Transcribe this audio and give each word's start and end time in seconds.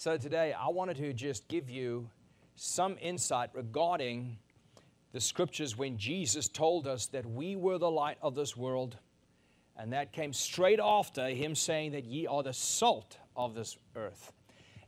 So 0.00 0.16
today 0.16 0.54
I 0.54 0.68
wanted 0.68 0.96
to 0.96 1.12
just 1.12 1.46
give 1.46 1.68
you 1.68 2.08
some 2.56 2.96
insight 3.02 3.50
regarding 3.52 4.38
the 5.12 5.20
scriptures 5.20 5.76
when 5.76 5.98
Jesus 5.98 6.48
told 6.48 6.86
us 6.86 7.08
that 7.08 7.26
we 7.26 7.54
were 7.54 7.76
the 7.76 7.90
light 7.90 8.16
of 8.22 8.34
this 8.34 8.56
world. 8.56 8.96
And 9.76 9.92
that 9.92 10.12
came 10.12 10.32
straight 10.32 10.80
after 10.82 11.28
him 11.28 11.54
saying 11.54 11.92
that 11.92 12.06
ye 12.06 12.26
are 12.26 12.42
the 12.42 12.54
salt 12.54 13.18
of 13.36 13.54
this 13.54 13.76
earth. 13.94 14.32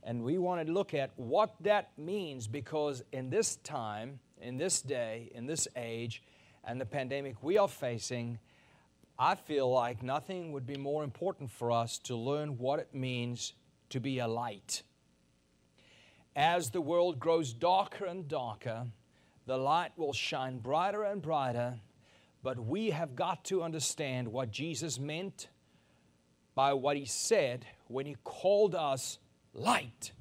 And 0.01 0.23
we 0.23 0.39
want 0.39 0.65
to 0.65 0.73
look 0.73 0.95
at 0.95 1.11
what 1.15 1.53
that 1.59 1.91
means 1.95 2.47
because 2.47 3.03
in 3.11 3.29
this 3.29 3.57
time, 3.57 4.19
in 4.41 4.57
this 4.57 4.81
day, 4.81 5.31
in 5.35 5.45
this 5.45 5.67
age, 5.75 6.23
and 6.63 6.81
the 6.81 6.87
pandemic 6.87 7.35
we 7.43 7.59
are 7.59 7.67
facing, 7.67 8.39
I 9.19 9.35
feel 9.35 9.71
like 9.71 10.01
nothing 10.01 10.53
would 10.53 10.65
be 10.65 10.77
more 10.77 11.03
important 11.03 11.51
for 11.51 11.71
us 11.71 11.99
to 11.99 12.15
learn 12.15 12.57
what 12.57 12.79
it 12.79 12.95
means 12.95 13.53
to 13.91 13.99
be 13.99 14.17
a 14.17 14.27
light 14.27 14.81
as 16.35 16.71
the 16.71 16.81
world 16.81 17.19
grows 17.19 17.53
darker 17.53 18.05
and 18.05 18.27
darker, 18.27 18.87
the 19.45 19.57
light 19.57 19.91
will 19.97 20.13
shine 20.13 20.59
brighter 20.59 21.03
and 21.03 21.21
brighter. 21.21 21.79
But 22.41 22.59
we 22.59 22.89
have 22.89 23.15
got 23.15 23.45
to 23.45 23.63
understand 23.63 24.27
what 24.27 24.51
Jesus 24.51 24.99
meant 24.99 25.47
by 26.55 26.73
what 26.73 26.97
he 26.97 27.05
said 27.05 27.65
when 27.87 28.05
he 28.05 28.15
called 28.23 28.75
us 28.75 29.19
light. 29.53 30.11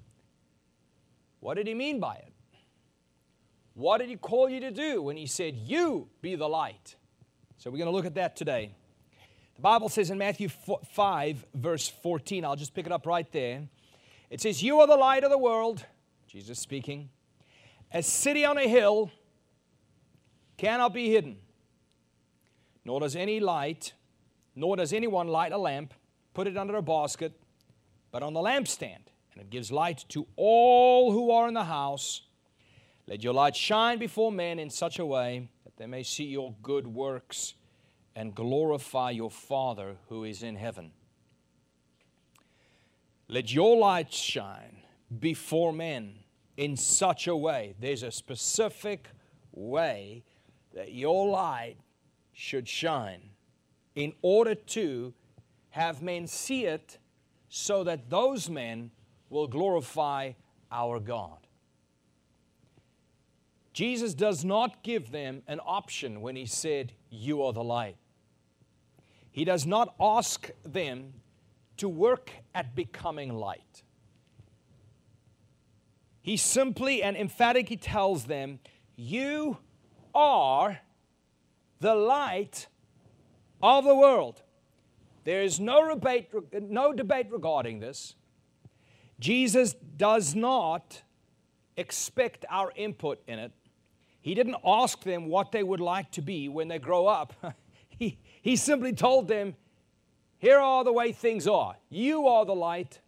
What 1.40 1.54
did 1.54 1.66
he 1.66 1.74
mean 1.74 1.98
by 1.98 2.14
it? 2.14 2.32
What 3.74 3.98
did 3.98 4.08
he 4.08 4.16
call 4.16 4.48
you 4.48 4.60
to 4.60 4.70
do 4.70 5.02
when 5.02 5.16
he 5.16 5.26
said, 5.26 5.56
You 5.56 6.08
be 6.20 6.36
the 6.36 6.48
light? 6.48 6.96
So 7.58 7.70
we're 7.70 7.78
going 7.78 7.90
to 7.90 7.96
look 7.96 8.06
at 8.06 8.14
that 8.14 8.36
today. 8.36 8.74
The 9.56 9.62
Bible 9.62 9.88
says 9.88 10.10
in 10.10 10.18
Matthew 10.18 10.48
5, 10.48 11.46
verse 11.54 11.88
14, 11.88 12.44
I'll 12.44 12.56
just 12.56 12.74
pick 12.74 12.86
it 12.86 12.92
up 12.92 13.06
right 13.06 13.30
there. 13.32 13.62
It 14.30 14.40
says, 14.40 14.62
You 14.62 14.80
are 14.80 14.86
the 14.86 14.96
light 14.96 15.24
of 15.24 15.30
the 15.30 15.38
world. 15.38 15.84
Jesus 16.32 16.58
speaking, 16.58 17.10
a 17.92 18.02
city 18.02 18.42
on 18.46 18.56
a 18.56 18.66
hill 18.66 19.10
cannot 20.56 20.94
be 20.94 21.10
hidden, 21.10 21.36
nor 22.86 23.00
does 23.00 23.14
any 23.14 23.38
light, 23.38 23.92
nor 24.56 24.76
does 24.76 24.94
anyone 24.94 25.28
light 25.28 25.52
a 25.52 25.58
lamp, 25.58 25.92
put 26.32 26.46
it 26.46 26.56
under 26.56 26.76
a 26.76 26.82
basket, 26.82 27.38
but 28.10 28.22
on 28.22 28.32
the 28.32 28.40
lampstand, 28.40 29.02
and 29.34 29.42
it 29.42 29.50
gives 29.50 29.70
light 29.70 30.06
to 30.08 30.26
all 30.36 31.12
who 31.12 31.30
are 31.30 31.48
in 31.48 31.52
the 31.52 31.64
house. 31.64 32.22
Let 33.06 33.22
your 33.22 33.34
light 33.34 33.54
shine 33.54 33.98
before 33.98 34.32
men 34.32 34.58
in 34.58 34.70
such 34.70 34.98
a 34.98 35.04
way 35.04 35.50
that 35.64 35.76
they 35.76 35.86
may 35.86 36.02
see 36.02 36.24
your 36.24 36.54
good 36.62 36.86
works 36.86 37.52
and 38.16 38.34
glorify 38.34 39.10
your 39.10 39.30
Father 39.30 39.96
who 40.08 40.24
is 40.24 40.42
in 40.42 40.56
heaven. 40.56 40.92
Let 43.28 43.52
your 43.52 43.76
light 43.76 44.14
shine 44.14 44.78
before 45.20 45.74
men 45.74 46.21
in 46.56 46.76
such 46.76 47.26
a 47.26 47.36
way. 47.36 47.74
There's 47.80 48.02
a 48.02 48.10
specific 48.10 49.08
way 49.52 50.24
that 50.74 50.92
your 50.92 51.28
light 51.28 51.76
should 52.32 52.68
shine 52.68 53.30
in 53.94 54.12
order 54.22 54.54
to 54.54 55.12
have 55.70 56.02
men 56.02 56.26
see 56.26 56.64
it 56.64 56.98
so 57.48 57.84
that 57.84 58.08
those 58.08 58.48
men 58.48 58.90
will 59.28 59.46
glorify 59.46 60.32
our 60.70 60.98
God. 61.00 61.38
Jesus 63.72 64.14
does 64.14 64.44
not 64.44 64.82
give 64.82 65.10
them 65.10 65.42
an 65.46 65.60
option 65.64 66.20
when 66.20 66.36
He 66.36 66.46
said, 66.46 66.92
You 67.10 67.42
are 67.42 67.52
the 67.52 67.64
light. 67.64 67.96
He 69.30 69.44
does 69.44 69.66
not 69.66 69.94
ask 69.98 70.50
them 70.62 71.14
to 71.78 71.88
work 71.88 72.30
at 72.54 72.74
becoming 72.74 73.34
light. 73.34 73.82
He 76.22 76.36
simply 76.36 77.02
and 77.02 77.16
emphatically 77.16 77.76
tells 77.76 78.24
them, 78.24 78.60
You 78.96 79.58
are 80.14 80.80
the 81.80 81.94
light 81.94 82.68
of 83.60 83.84
the 83.84 83.94
world. 83.94 84.42
There 85.24 85.42
is 85.42 85.60
no 85.60 85.88
debate, 85.88 86.30
no 86.52 86.92
debate 86.92 87.26
regarding 87.30 87.80
this. 87.80 88.14
Jesus 89.20 89.74
does 89.96 90.34
not 90.34 91.02
expect 91.76 92.44
our 92.48 92.72
input 92.76 93.22
in 93.26 93.38
it. 93.38 93.52
He 94.20 94.34
didn't 94.34 94.56
ask 94.64 95.02
them 95.02 95.26
what 95.26 95.50
they 95.52 95.62
would 95.62 95.80
like 95.80 96.10
to 96.12 96.22
be 96.22 96.48
when 96.48 96.68
they 96.68 96.78
grow 96.78 97.06
up. 97.06 97.34
he, 97.88 98.18
he 98.40 98.56
simply 98.56 98.92
told 98.92 99.26
them, 99.26 99.56
Here 100.38 100.58
are 100.58 100.84
the 100.84 100.92
way 100.92 101.12
things 101.12 101.48
are. 101.48 101.76
You 101.88 102.28
are 102.28 102.44
the 102.44 102.54
light 102.54 103.00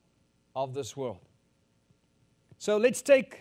of 0.56 0.74
this 0.74 0.96
world. 0.96 1.23
So 2.64 2.78
let's 2.78 3.02
take 3.02 3.40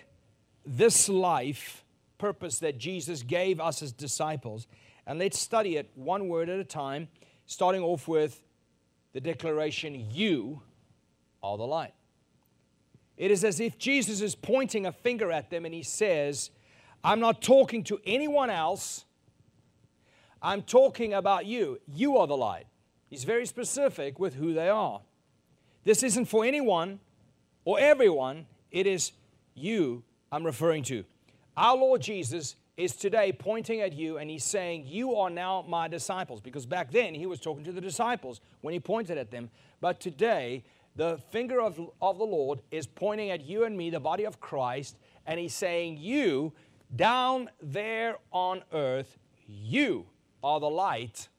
this 0.65 1.07
life 1.07 1.85
purpose 2.17 2.59
that 2.59 2.77
Jesus 2.77 3.23
gave 3.23 3.61
us 3.61 3.81
as 3.81 3.93
disciples 3.93 4.67
and 5.07 5.17
let's 5.17 5.39
study 5.39 5.77
it 5.77 5.89
one 5.95 6.27
word 6.27 6.49
at 6.49 6.59
a 6.59 6.65
time, 6.65 7.07
starting 7.45 7.81
off 7.81 8.05
with 8.05 8.43
the 9.13 9.21
declaration, 9.21 10.09
You 10.11 10.61
are 11.41 11.55
the 11.55 11.63
light. 11.63 11.93
It 13.15 13.31
is 13.31 13.45
as 13.45 13.61
if 13.61 13.77
Jesus 13.77 14.19
is 14.19 14.35
pointing 14.35 14.85
a 14.85 14.91
finger 14.91 15.31
at 15.31 15.49
them 15.49 15.63
and 15.63 15.73
he 15.73 15.83
says, 15.83 16.51
I'm 17.01 17.21
not 17.21 17.41
talking 17.41 17.85
to 17.85 18.01
anyone 18.05 18.49
else. 18.49 19.05
I'm 20.41 20.63
talking 20.63 21.13
about 21.13 21.45
you. 21.45 21.79
You 21.87 22.17
are 22.17 22.27
the 22.27 22.35
light. 22.35 22.65
He's 23.09 23.23
very 23.23 23.45
specific 23.45 24.19
with 24.19 24.33
who 24.35 24.53
they 24.53 24.67
are. 24.67 24.99
This 25.85 26.03
isn't 26.03 26.25
for 26.25 26.43
anyone 26.43 26.99
or 27.63 27.79
everyone, 27.79 28.47
it 28.73 28.85
is 28.85 29.13
you 29.53 30.03
I'm 30.31 30.43
referring 30.43 30.83
to. 30.85 31.05
Our 31.55 31.77
Lord 31.77 32.01
Jesus 32.01 32.55
is 32.75 32.95
today 32.95 33.31
pointing 33.31 33.81
at 33.81 33.93
you 33.93 34.17
and 34.17 34.29
he's 34.29 34.43
saying, 34.43 34.85
You 34.87 35.15
are 35.15 35.29
now 35.29 35.63
my 35.67 35.87
disciples. 35.87 36.41
Because 36.41 36.65
back 36.65 36.91
then 36.91 37.13
he 37.13 37.27
was 37.27 37.39
talking 37.39 37.63
to 37.65 37.71
the 37.71 37.79
disciples 37.79 38.41
when 38.61 38.73
he 38.73 38.79
pointed 38.79 39.17
at 39.17 39.29
them. 39.29 39.51
But 39.79 39.99
today, 39.99 40.63
the 40.95 41.19
finger 41.31 41.61
of, 41.61 41.79
of 42.01 42.17
the 42.17 42.25
Lord 42.25 42.61
is 42.71 42.87
pointing 42.87 43.29
at 43.29 43.45
you 43.45 43.63
and 43.63 43.77
me, 43.77 43.91
the 43.91 43.99
body 43.99 44.25
of 44.25 44.39
Christ, 44.39 44.97
and 45.25 45.39
he's 45.39 45.53
saying, 45.53 45.97
You 45.97 46.53
down 46.95 47.49
there 47.61 48.17
on 48.31 48.63
earth, 48.73 49.17
you 49.47 50.07
are 50.43 50.59
the 50.59 50.69
light 50.69 51.29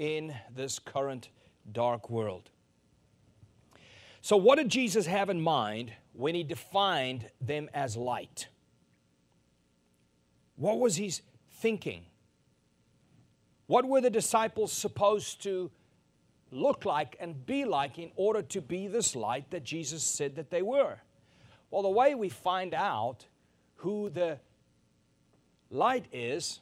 in 0.00 0.34
this 0.54 0.78
current 0.80 1.28
dark 1.70 2.10
world. 2.10 2.50
So, 4.22 4.36
what 4.36 4.56
did 4.56 4.68
Jesus 4.68 5.06
have 5.06 5.30
in 5.30 5.40
mind 5.40 5.92
when 6.12 6.34
he 6.34 6.42
defined 6.42 7.30
them 7.40 7.68
as 7.72 7.96
light? 7.96 8.48
What 10.56 10.78
was 10.78 10.96
he 10.96 11.12
thinking? 11.52 12.04
What 13.66 13.84
were 13.86 14.00
the 14.00 14.10
disciples 14.10 14.72
supposed 14.72 15.42
to 15.44 15.70
look 16.50 16.84
like 16.84 17.16
and 17.20 17.46
be 17.46 17.64
like 17.64 17.98
in 17.98 18.10
order 18.16 18.42
to 18.42 18.60
be 18.60 18.88
this 18.88 19.14
light 19.14 19.50
that 19.50 19.64
Jesus 19.64 20.02
said 20.02 20.36
that 20.36 20.50
they 20.50 20.62
were? 20.62 20.98
Well, 21.70 21.82
the 21.82 21.88
way 21.88 22.14
we 22.14 22.28
find 22.28 22.74
out 22.74 23.26
who 23.76 24.10
the 24.10 24.38
light 25.70 26.06
is, 26.12 26.60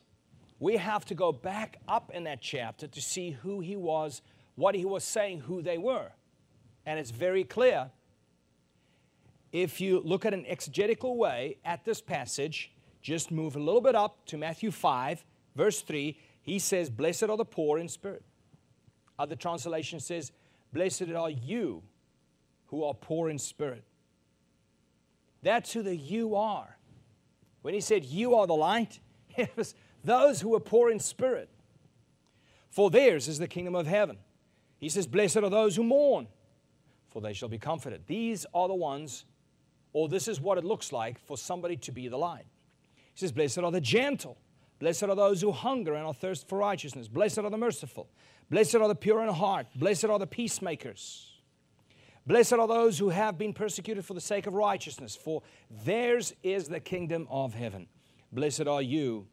we 0.60 0.76
have 0.76 1.04
to 1.06 1.14
go 1.14 1.32
back 1.32 1.78
up 1.88 2.10
in 2.12 2.24
that 2.24 2.40
chapter 2.40 2.86
to 2.86 3.00
see 3.00 3.30
who 3.30 3.60
he 3.60 3.74
was, 3.76 4.22
what 4.54 4.74
he 4.74 4.84
was 4.84 5.04
saying, 5.04 5.40
who 5.40 5.62
they 5.62 5.78
were. 5.78 6.10
And 6.84 6.98
it's 6.98 7.10
very 7.10 7.44
clear. 7.44 7.90
If 9.52 9.80
you 9.80 10.00
look 10.04 10.26
at 10.26 10.34
an 10.34 10.44
exegetical 10.46 11.16
way 11.16 11.56
at 11.64 11.84
this 11.84 12.00
passage, 12.00 12.72
just 13.00 13.30
move 13.30 13.56
a 13.56 13.58
little 13.58 13.80
bit 13.80 13.94
up 13.94 14.26
to 14.26 14.36
Matthew 14.36 14.70
5, 14.70 15.24
verse 15.56 15.80
3. 15.80 16.18
He 16.42 16.58
says, 16.58 16.90
Blessed 16.90 17.24
are 17.24 17.36
the 17.36 17.44
poor 17.44 17.78
in 17.78 17.88
spirit. 17.88 18.24
Other 19.18 19.36
translation 19.36 20.00
says, 20.00 20.32
Blessed 20.72 21.10
are 21.10 21.30
you 21.30 21.82
who 22.66 22.84
are 22.84 22.94
poor 22.94 23.30
in 23.30 23.38
spirit. 23.38 23.84
That's 25.42 25.72
who 25.72 25.82
the 25.82 25.96
you 25.96 26.34
are. 26.34 26.76
When 27.62 27.74
he 27.74 27.80
said, 27.80 28.04
You 28.04 28.34
are 28.34 28.46
the 28.46 28.54
light, 28.54 29.00
it 29.36 29.50
was 29.56 29.74
those 30.04 30.40
who 30.40 30.54
are 30.54 30.60
poor 30.60 30.90
in 30.90 31.00
spirit. 31.00 31.48
For 32.70 32.90
theirs 32.90 33.28
is 33.28 33.38
the 33.38 33.48
kingdom 33.48 33.74
of 33.74 33.86
heaven. 33.86 34.18
He 34.78 34.88
says, 34.88 35.06
Blessed 35.06 35.38
are 35.38 35.50
those 35.50 35.76
who 35.76 35.82
mourn, 35.82 36.28
for 37.08 37.20
they 37.20 37.32
shall 37.32 37.48
be 37.48 37.58
comforted. 37.58 38.06
These 38.06 38.46
are 38.54 38.68
the 38.68 38.74
ones, 38.74 39.24
or 39.98 40.08
this 40.08 40.28
is 40.28 40.40
what 40.40 40.58
it 40.58 40.64
looks 40.64 40.92
like 40.92 41.18
for 41.18 41.36
somebody 41.36 41.76
to 41.76 41.90
be 41.90 42.06
the 42.06 42.16
light. 42.16 42.44
He 43.14 43.18
says, 43.18 43.32
Blessed 43.32 43.58
are 43.58 43.72
the 43.72 43.80
gentle. 43.80 44.38
Blessed 44.78 45.02
are 45.02 45.16
those 45.16 45.40
who 45.40 45.50
hunger 45.50 45.94
and 45.94 46.06
are 46.06 46.14
thirst 46.14 46.48
for 46.48 46.56
righteousness. 46.56 47.08
Blessed 47.08 47.40
are 47.40 47.50
the 47.50 47.58
merciful. 47.58 48.08
Blessed 48.48 48.76
are 48.76 48.86
the 48.86 48.94
pure 48.94 49.24
in 49.24 49.28
heart. 49.28 49.66
Blessed 49.74 50.04
are 50.04 50.20
the 50.20 50.26
peacemakers. 50.26 51.32
Blessed 52.24 52.52
are 52.52 52.68
those 52.68 52.96
who 52.96 53.08
have 53.08 53.38
been 53.38 53.52
persecuted 53.52 54.04
for 54.04 54.14
the 54.14 54.20
sake 54.20 54.46
of 54.46 54.54
righteousness, 54.54 55.16
for 55.16 55.42
theirs 55.84 56.32
is 56.44 56.68
the 56.68 56.78
kingdom 56.78 57.26
of 57.28 57.54
heaven. 57.54 57.88
Blessed 58.30 58.68
are 58.68 58.82
you 58.82 59.26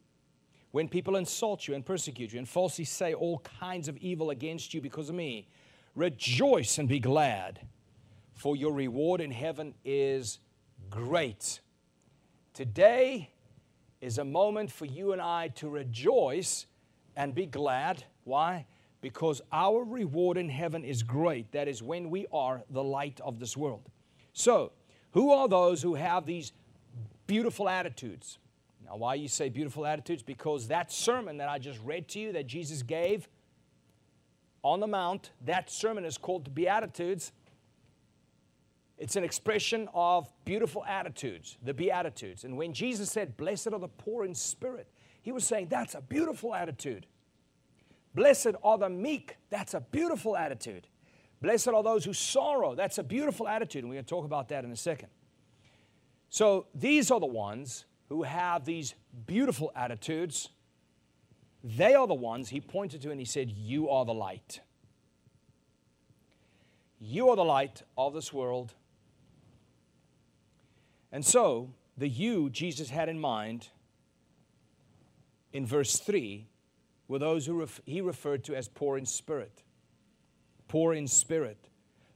when 0.71 0.87
people 0.87 1.15
insult 1.15 1.67
you 1.67 1.75
and 1.75 1.85
persecute 1.85 2.33
you 2.33 2.39
and 2.39 2.49
falsely 2.49 2.85
say 2.85 3.13
all 3.13 3.37
kinds 3.39 3.87
of 3.87 3.97
evil 3.97 4.31
against 4.31 4.73
you 4.73 4.81
because 4.81 5.09
of 5.09 5.15
me. 5.15 5.47
Rejoice 5.93 6.79
and 6.79 6.89
be 6.89 6.99
glad, 6.99 7.59
for 8.33 8.55
your 8.55 8.73
reward 8.73 9.21
in 9.21 9.29
heaven 9.29 9.75
is 9.85 10.39
great. 10.89 11.59
Today 12.53 13.31
is 14.01 14.17
a 14.17 14.25
moment 14.25 14.71
for 14.71 14.85
you 14.85 15.11
and 15.11 15.21
I 15.21 15.49
to 15.55 15.69
rejoice 15.69 16.65
and 17.15 17.33
be 17.33 17.45
glad. 17.45 18.03
Why? 18.23 18.65
Because 19.01 19.41
our 19.51 19.83
reward 19.83 20.37
in 20.37 20.49
heaven 20.49 20.83
is 20.83 21.03
great. 21.03 21.51
That 21.51 21.67
is 21.67 21.83
when 21.83 22.09
we 22.09 22.27
are 22.31 22.63
the 22.69 22.83
light 22.83 23.19
of 23.23 23.39
this 23.39 23.55
world. 23.55 23.89
So, 24.33 24.71
who 25.11 25.31
are 25.31 25.47
those 25.47 25.81
who 25.81 25.95
have 25.95 26.25
these 26.25 26.51
beautiful 27.27 27.69
attitudes? 27.69 28.37
Now, 28.85 28.97
why 28.97 29.15
you 29.15 29.27
say 29.27 29.49
beautiful 29.49 29.85
attitudes? 29.85 30.23
Because 30.23 30.67
that 30.67 30.91
sermon 30.91 31.37
that 31.37 31.49
I 31.49 31.57
just 31.57 31.79
read 31.83 32.07
to 32.09 32.19
you 32.19 32.33
that 32.33 32.47
Jesus 32.47 32.83
gave 32.83 33.27
on 34.63 34.79
the 34.79 34.87
Mount, 34.87 35.31
that 35.45 35.69
sermon 35.69 36.05
is 36.05 36.17
called 36.17 36.45
the 36.45 36.49
Beatitudes. 36.49 37.31
It's 38.97 39.15
an 39.15 39.23
expression 39.23 39.89
of 39.93 40.29
beautiful 40.45 40.85
attitudes, 40.85 41.57
the 41.63 41.73
Beatitudes. 41.73 42.45
And 42.45 42.57
when 42.57 42.73
Jesus 42.73 43.11
said, 43.11 43.35
Blessed 43.35 43.67
are 43.67 43.79
the 43.79 43.89
poor 43.89 44.23
in 44.23 44.33
spirit, 44.33 44.87
he 45.21 45.31
was 45.31 45.45
saying, 45.45 45.67
That's 45.69 45.95
a 45.95 46.01
beautiful 46.01 46.55
attitude. 46.55 47.05
Blessed 48.13 48.55
are 48.63 48.77
the 48.77 48.89
meek, 48.89 49.35
that's 49.49 49.73
a 49.73 49.81
beautiful 49.81 50.37
attitude. 50.37 50.87
Blessed 51.41 51.67
are 51.67 51.83
those 51.83 52.05
who 52.05 52.13
sorrow, 52.13 52.73
that's 52.73 52.97
a 52.97 53.03
beautiful 53.03 53.47
attitude. 53.47 53.83
And 53.83 53.89
we're 53.89 53.95
going 53.95 54.05
to 54.05 54.09
talk 54.09 54.25
about 54.25 54.47
that 54.49 54.63
in 54.63 54.71
a 54.71 54.77
second. 54.77 55.09
So 56.29 56.67
these 56.73 57.11
are 57.11 57.19
the 57.19 57.25
ones 57.25 57.85
who 58.07 58.23
have 58.23 58.63
these 58.63 58.95
beautiful 59.25 59.71
attitudes, 59.75 60.49
they 61.63 61.93
are 61.93 62.07
the 62.07 62.13
ones 62.13 62.49
he 62.49 62.61
pointed 62.61 63.01
to 63.01 63.11
and 63.11 63.19
he 63.19 63.25
said, 63.25 63.49
You 63.49 63.89
are 63.89 64.05
the 64.05 64.13
light. 64.13 64.61
You 66.99 67.29
are 67.29 67.35
the 67.35 67.43
light 67.43 67.81
of 67.97 68.13
this 68.13 68.31
world. 68.31 68.73
And 71.15 71.25
so, 71.25 71.69
the 71.97 72.09
you 72.09 72.49
Jesus 72.49 72.89
had 72.89 73.07
in 73.07 73.17
mind 73.17 73.69
in 75.53 75.65
verse 75.65 75.97
3 75.97 76.45
were 77.07 77.19
those 77.19 77.45
who 77.45 77.57
ref- 77.57 77.79
he 77.85 78.01
referred 78.01 78.43
to 78.43 78.53
as 78.53 78.67
poor 78.67 78.97
in 78.97 79.05
spirit. 79.05 79.63
Poor 80.67 80.93
in 80.93 81.07
spirit. 81.07 81.69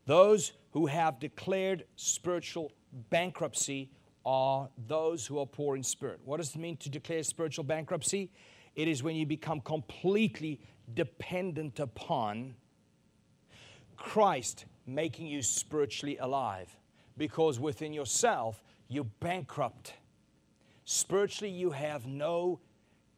Those 0.06 0.51
who 0.72 0.88
have 0.88 1.18
declared 1.18 1.86
spiritual 1.96 2.74
bankruptcy 3.10 3.90
are 4.25 4.68
those 4.90 5.25
who 5.25 5.40
are 5.40 5.46
poor 5.46 5.78
in 5.78 5.84
spirit. 5.84 6.19
What 6.25 6.36
does 6.36 6.54
it 6.54 6.60
mean 6.60 6.75
to 6.75 6.90
declare 6.90 7.24
spiritual 7.24 7.63
bankruptcy? 7.63 8.34
It 8.75 8.90
is 8.90 9.01
when 9.01 9.16
you 9.16 9.25
become 9.25 9.62
completely 9.62 10.60
dependent 10.94 11.80
upon 11.80 12.54
Christ 13.96 14.66
making 14.86 15.28
you 15.28 15.42
spiritually 15.42 16.18
alive. 16.18 16.75
Because 17.16 17.62
within 17.62 17.94
yourself, 17.94 18.62
you're 18.89 19.06
bankrupt. 19.19 19.94
Spiritually, 20.83 21.53
you 21.53 21.71
have 21.71 22.07
no 22.07 22.59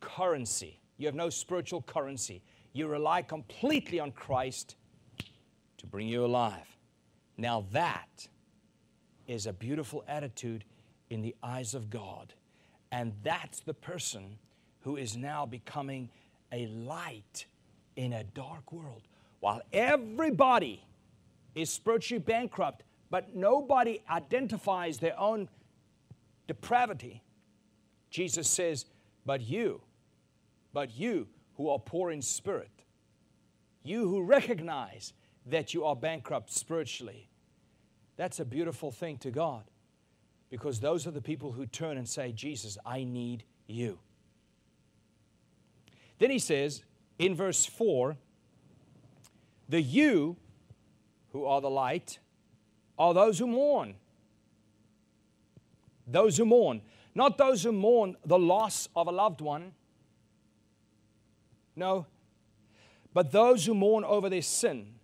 currency. 0.02 0.80
You 0.98 1.08
have 1.08 1.16
no 1.16 1.30
spiritual 1.30 1.82
currency. 1.82 2.44
You 2.74 2.88
rely 2.88 3.22
completely 3.22 4.00
on 4.00 4.12
Christ 4.12 4.76
to 5.78 5.88
bring 5.88 6.08
you 6.08 6.26
alive. 6.26 6.68
Now, 7.38 7.66
that 7.72 8.28
is 9.28 9.48
a 9.48 9.54
beautiful 9.54 10.04
attitude 10.08 10.66
in 11.10 11.22
the 11.22 11.34
eyes 11.42 11.74
of 11.74 11.90
God. 11.90 12.34
And 12.92 13.14
that's 13.24 13.62
the 13.62 13.74
person 13.74 14.38
who 14.82 14.98
is 14.98 15.16
now 15.16 15.46
becoming 15.46 16.10
a 16.52 16.68
light 16.68 17.46
in 17.96 18.14
a 18.14 18.26
dark 18.26 18.74
world. 18.74 19.04
While 19.40 19.62
everybody 19.72 20.84
is 21.56 21.70
spiritually 21.70 22.20
bankrupt, 22.20 22.84
but 23.10 23.36
nobody 23.36 24.02
identifies 24.10 24.98
their 25.00 25.18
own 25.20 25.50
depravity, 26.52 27.24
Jesus 28.10 28.50
says, 28.50 28.86
But 29.26 29.40
you, 29.40 29.82
but 30.74 30.94
you 30.94 31.30
who 31.56 31.70
are 31.70 31.80
poor 31.80 32.12
in 32.12 32.22
spirit, 32.22 32.84
you 33.84 34.10
who 34.10 34.22
recognize 34.22 35.14
that 35.46 35.74
you 35.74 35.86
are 35.86 35.96
bankrupt 35.96 36.52
spiritually, 36.52 37.30
that's 38.18 38.42
a 38.42 38.46
beautiful 38.46 38.92
thing 38.92 39.18
to 39.20 39.32
God 39.32 39.64
because 40.50 40.82
those 40.82 41.08
are 41.08 41.12
the 41.12 41.22
people 41.22 41.54
who 41.54 41.66
turn 41.66 41.98
and 41.98 42.08
say, 42.08 42.34
Jesus, 42.34 42.78
I 42.86 43.06
need 43.06 43.46
you. 43.68 44.00
Then 46.20 46.32
he 46.32 46.40
says 46.40 46.84
in 47.18 47.34
verse 47.34 47.66
4 47.66 48.18
the 49.70 49.82
you 49.82 50.36
who 51.32 51.46
are 51.46 51.62
the 51.62 51.70
light 51.70 52.20
are 53.00 53.14
those 53.14 53.40
who 53.40 53.48
mourn. 53.48 53.96
Those 56.12 56.38
who 56.38 56.46
mourn. 56.46 56.82
Not 57.14 57.38
those 57.38 57.64
who 57.64 57.72
mourn 57.72 58.16
the 58.26 58.40
loss 58.40 58.88
of 58.96 59.08
a 59.08 59.12
loved 59.12 59.42
one. 59.42 59.74
No. 61.76 62.06
But 63.14 63.32
those 63.32 63.66
who 63.66 63.74
mourn 63.74 64.04
over 64.04 64.30
their 64.30 64.42
sin 64.42 64.96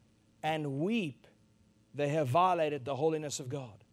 and 0.42 0.80
weep, 0.80 1.28
they 1.94 2.10
have 2.10 2.28
violated 2.28 2.86
the 2.86 2.96
holiness 2.96 3.40
of 3.40 3.50
God. 3.50 3.84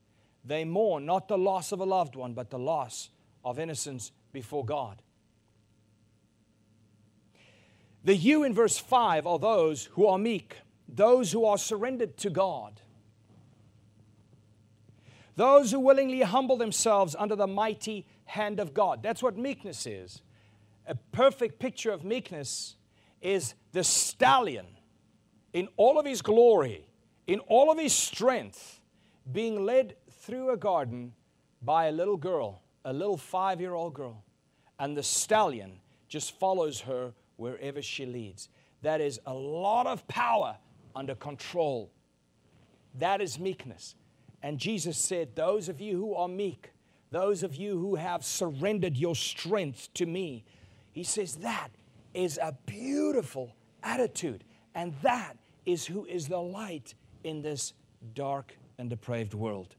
They 0.45 0.65
mourn 0.65 1.07
not 1.07 1.27
the 1.27 1.39
loss 1.39 1.73
of 1.73 1.81
a 1.81 1.85
loved 1.85 2.17
one, 2.17 2.35
but 2.35 2.51
the 2.51 2.59
loss 2.59 3.11
of 3.45 3.59
innocence 3.59 4.13
before 4.33 4.65
God. 4.65 5.03
The 8.05 8.15
you 8.15 8.45
in 8.45 8.53
verse 8.53 8.77
5 8.77 9.27
are 9.27 9.39
those 9.39 9.87
who 9.93 10.07
are 10.07 10.19
meek, 10.19 10.57
those 10.87 11.33
who 11.33 11.47
are 11.47 11.57
surrendered 11.57 12.19
to 12.19 12.31
God, 12.31 12.83
those 15.37 15.73
who 15.73 15.81
willingly 15.81 16.23
humble 16.23 16.57
themselves 16.57 17.17
under 17.19 17.37
the 17.37 17.47
mighty 17.47 18.07
hand 18.27 18.61
of 18.61 18.73
God. 18.73 19.03
That's 19.03 19.23
what 19.23 19.37
meekness 19.37 19.87
is. 19.87 20.23
A 20.87 20.95
perfect 21.13 21.59
picture 21.59 21.91
of 21.91 22.05
meekness 22.05 22.77
is 23.21 23.55
the 23.73 23.83
stallion 23.83 24.67
in 25.53 25.69
all 25.77 25.99
of 25.99 26.07
his 26.07 26.21
glory, 26.23 26.87
in 27.27 27.41
all 27.41 27.71
of 27.71 27.79
his 27.79 27.93
strength, 27.93 28.81
being 29.33 29.65
led 29.65 29.97
through 30.11 30.51
a 30.51 30.57
garden 30.57 31.13
by 31.63 31.87
a 31.87 31.93
little 31.93 32.17
girl, 32.17 32.63
a 32.85 32.93
little 32.93 33.17
five 33.17 33.61
year 33.61 33.75
old 33.75 33.95
girl, 33.95 34.23
and 34.79 34.97
the 34.97 35.03
stallion 35.03 35.81
just 36.09 36.39
follows 36.39 36.81
her 36.81 37.13
wherever 37.37 37.81
she 37.81 38.05
leads. 38.05 38.49
That 38.83 39.01
is 39.01 39.19
a 39.27 39.33
lot 39.33 39.87
of 39.87 40.07
power 40.07 40.57
under 40.95 41.15
control. 41.15 41.91
That 42.99 43.21
is 43.21 43.39
meekness. 43.39 43.95
And 44.45 44.59
Jesus 44.59 44.99
said, 44.99 45.35
Those 45.35 45.71
of 45.71 45.81
you 45.81 45.97
who 45.97 46.15
are 46.15 46.29
meek, 46.29 46.73
those 47.11 47.43
of 47.43 47.57
you 47.57 47.79
who 47.79 47.95
have 47.95 48.23
surrendered 48.23 48.95
your 48.95 49.17
strength 49.17 49.89
to 49.95 50.05
me, 50.05 50.45
He 50.93 51.03
says, 51.03 51.37
that 51.37 51.71
is 52.13 52.37
a 52.37 52.55
beautiful 52.67 53.57
attitude. 53.83 54.45
And 54.75 54.93
that 55.01 55.39
is 55.65 55.87
who 55.87 56.05
is 56.05 56.29
the 56.29 56.39
light 56.39 56.95
in 57.25 57.41
this 57.41 57.73
dark 58.13 58.55
and 58.77 58.91
depraved 58.91 59.33
world. 59.33 59.77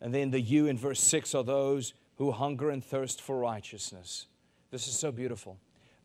And 0.00 0.12
then 0.12 0.32
the 0.32 0.40
you 0.40 0.66
in 0.66 0.76
verse 0.76 1.00
6 1.00 1.32
are 1.32 1.44
those 1.44 1.94
who 2.16 2.32
hunger 2.32 2.70
and 2.70 2.84
thirst 2.84 3.22
for 3.22 3.38
righteousness. 3.38 4.26
This 4.72 4.88
is 4.88 4.98
so 4.98 5.12
beautiful. 5.12 5.58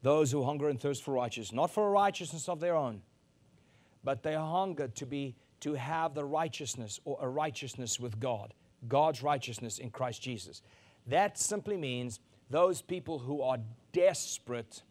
Those 0.03 0.31
who 0.31 0.43
hunger 0.43 0.69
and 0.69 0.79
thirst 0.79 1.01
for 1.01 1.15
righteousness, 1.15 1.51
not 1.51 1.71
for 1.71 1.87
a 1.87 1.89
righteousness 1.89 2.47
of 2.47 2.59
their 2.59 2.75
own, 2.75 3.01
but 4.03 4.21
they 4.21 4.35
hunger 4.35 4.87
to 4.87 5.05
be 5.07 5.35
to 5.61 5.73
have 5.73 6.13
the 6.13 6.25
righteousness 6.25 6.99
or 7.05 7.17
a 7.21 7.27
righteousness 7.27 7.99
with 7.99 8.19
God, 8.19 8.53
God's 8.87 9.21
righteousness 9.21 9.79
in 9.79 9.89
Christ 9.89 10.21
Jesus. 10.21 10.61
That 11.07 11.37
simply 11.37 11.77
means 11.77 12.19
those 12.49 12.81
people 12.81 13.19
who 13.19 13.41
are 13.41 13.57
desperate 13.91 14.83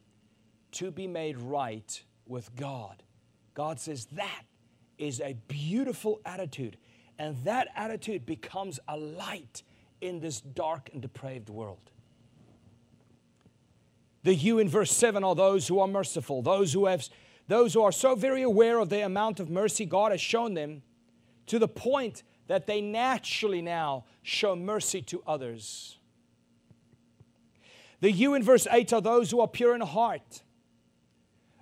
to 0.72 0.90
be 0.90 1.06
made 1.06 1.38
right 1.38 2.02
with 2.26 2.54
God. 2.56 3.02
God 3.54 3.80
says 3.80 4.06
that 4.12 4.42
is 4.98 5.20
a 5.20 5.37
beautiful 5.48 6.20
attitude. 6.25 6.76
And 7.18 7.37
that 7.44 7.68
attitude 7.75 8.26
becomes 8.26 8.78
a 8.87 8.96
light 8.96 9.62
in 10.00 10.20
this 10.20 10.40
dark 10.40 10.90
and 10.92 11.02
depraved 11.02 11.48
world. 11.48 11.90
The 14.22 14.34
you 14.34 14.58
in 14.58 14.68
verse 14.68 14.92
7 14.92 15.25
are 15.25 15.34
those 15.34 15.66
who 15.68 15.80
are 15.80 15.88
merciful, 15.88 16.42
those 16.42 16.72
who 16.72 16.87
have 16.87 17.08
those 17.49 17.75
who 17.75 17.83
are 17.83 17.93
so 17.93 18.14
very 18.14 18.43
aware 18.43 18.78
of 18.78 18.88
the 18.88 19.05
amount 19.05 19.40
of 19.40 19.50
mercy 19.50 19.85
God 19.85 20.12
has 20.12 20.21
shown 20.21 20.55
them 20.55 20.83
to 21.47 21.59
the 21.59 21.69
point 21.69 22.23
that 22.47 22.67
they 22.67 22.81
naturally 22.81 23.62
now 23.62 24.05
show 24.23 24.55
mercy 24.55 25.02
to 25.02 25.23
others. 25.26 25.99
The 28.00 28.12
you 28.12 28.35
in 28.35 28.43
verse 28.43 28.67
8 28.71 28.93
are 28.93 29.00
those 29.00 29.31
who 29.31 29.40
are 29.40 29.49
pure 29.49 29.75
in 29.75 29.81
heart 29.81 30.43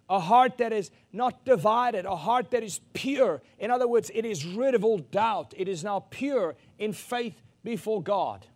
a 0.09 0.21
heart 0.21 0.59
that 0.59 0.73
is 0.73 0.91
not 1.13 1.45
divided, 1.45 2.05
a 2.05 2.17
heart 2.17 2.51
that 2.53 2.63
is 2.63 2.81
pure. 2.93 3.43
In 3.59 3.71
other 3.71 3.89
words, 3.89 4.11
it 4.15 4.25
is 4.25 4.45
rid 4.45 4.75
of 4.75 4.85
all 4.85 4.99
doubt. 4.99 5.55
It 5.57 5.69
is 5.69 5.83
now 5.83 6.01
pure 6.11 6.55
in 6.79 6.93
faith 6.93 7.41
before 7.65 8.03
God. 8.03 8.47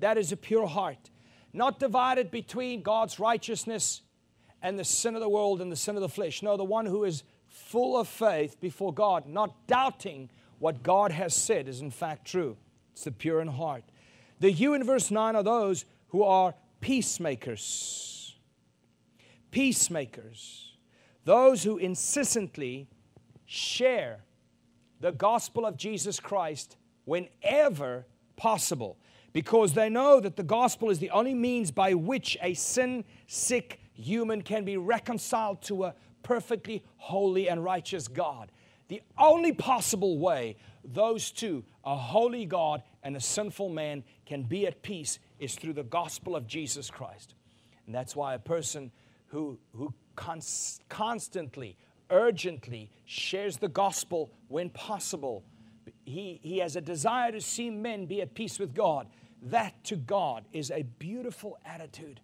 That 0.00 0.18
is 0.18 0.32
a 0.32 0.36
pure 0.36 0.66
heart. 0.66 1.10
Not 1.52 1.78
divided 1.78 2.30
between 2.30 2.82
God's 2.82 3.20
righteousness 3.20 4.02
and 4.62 4.78
the 4.78 4.84
sin 4.84 5.14
of 5.14 5.20
the 5.20 5.28
world 5.28 5.60
and 5.60 5.70
the 5.70 5.76
sin 5.76 5.96
of 5.96 6.02
the 6.02 6.08
flesh. 6.08 6.42
No, 6.42 6.56
the 6.56 6.64
one 6.64 6.86
who 6.86 7.04
is 7.04 7.24
full 7.48 7.98
of 7.98 8.08
faith 8.08 8.60
before 8.60 8.92
God, 8.92 9.26
not 9.26 9.66
doubting 9.66 10.30
what 10.58 10.82
God 10.82 11.12
has 11.12 11.34
said 11.34 11.68
is 11.68 11.80
in 11.80 11.90
fact 11.90 12.26
true. 12.26 12.56
It's 12.92 13.04
the 13.04 13.12
pure 13.12 13.40
in 13.40 13.48
heart. 13.48 13.84
The 14.40 14.50
you 14.50 14.74
in 14.74 14.84
verse 14.84 15.10
9 15.10 15.36
are 15.36 15.42
those 15.42 15.84
who 16.08 16.22
are 16.22 16.54
peacemakers. 16.80 18.36
Peacemakers. 19.50 20.72
Those 21.24 21.62
who 21.62 21.78
insistently 21.78 22.88
share 23.46 24.20
the 25.00 25.12
gospel 25.12 25.66
of 25.66 25.76
Jesus 25.76 26.20
Christ 26.20 26.76
whenever 27.04 28.06
possible 28.36 28.96
because 29.32 29.72
they 29.72 29.88
know 29.88 30.20
that 30.20 30.36
the 30.36 30.42
gospel 30.42 30.90
is 30.90 30.98
the 30.98 31.10
only 31.10 31.34
means 31.34 31.70
by 31.70 31.94
which 31.94 32.36
a 32.42 32.54
sin 32.54 33.04
sick 33.26 33.80
human 33.92 34.42
can 34.42 34.64
be 34.64 34.76
reconciled 34.76 35.62
to 35.62 35.84
a 35.84 35.94
perfectly 36.22 36.84
holy 36.96 37.48
and 37.48 37.62
righteous 37.62 38.08
God. 38.08 38.50
The 38.88 39.02
only 39.18 39.52
possible 39.52 40.18
way 40.18 40.56
those 40.84 41.30
two, 41.30 41.64
a 41.84 41.96
holy 41.96 42.44
God 42.44 42.82
and 43.02 43.16
a 43.16 43.20
sinful 43.20 43.68
man, 43.68 44.04
can 44.26 44.42
be 44.42 44.66
at 44.66 44.82
peace 44.82 45.18
is 45.38 45.54
through 45.54 45.74
the 45.74 45.82
gospel 45.84 46.34
of 46.34 46.46
Jesus 46.46 46.90
Christ. 46.90 47.34
And 47.86 47.94
that's 47.94 48.16
why 48.16 48.34
a 48.34 48.38
person 48.38 48.90
who, 49.28 49.58
who 49.76 49.94
const- 50.16 50.82
constantly, 50.88 51.76
urgently 52.10 52.90
shares 53.04 53.56
the 53.56 53.68
gospel 53.68 54.30
when 54.48 54.70
possible, 54.70 55.44
he, 56.04 56.40
he 56.42 56.58
has 56.58 56.76
a 56.76 56.80
desire 56.80 57.32
to 57.32 57.40
see 57.40 57.70
men 57.70 58.06
be 58.06 58.20
at 58.20 58.34
peace 58.34 58.58
with 58.58 58.74
God. 58.74 59.06
That 59.42 59.82
to 59.84 59.96
God 59.96 60.44
is 60.52 60.70
a 60.70 60.82
beautiful 60.82 61.58
attitude. 61.64 62.20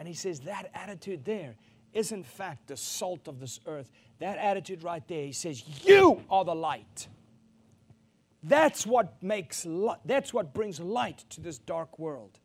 And 0.00 0.08
he 0.08 0.14
says 0.14 0.40
that 0.40 0.70
attitude 0.74 1.26
there 1.26 1.56
is, 1.92 2.10
in 2.10 2.24
fact, 2.24 2.68
the 2.68 2.76
salt 2.76 3.28
of 3.28 3.38
this 3.38 3.60
earth. 3.66 3.90
That 4.18 4.38
attitude 4.38 4.82
right 4.82 5.06
there, 5.06 5.26
he 5.26 5.32
says, 5.32 5.62
You 5.84 6.22
are 6.30 6.42
the 6.42 6.54
light. 6.54 7.06
That's 8.42 8.86
what 8.86 9.22
makes 9.22 9.66
that's 10.06 10.32
what 10.32 10.54
brings 10.54 10.80
light 10.80 11.26
to 11.28 11.42
this 11.42 11.58
dark 11.58 11.98
world. 11.98 12.38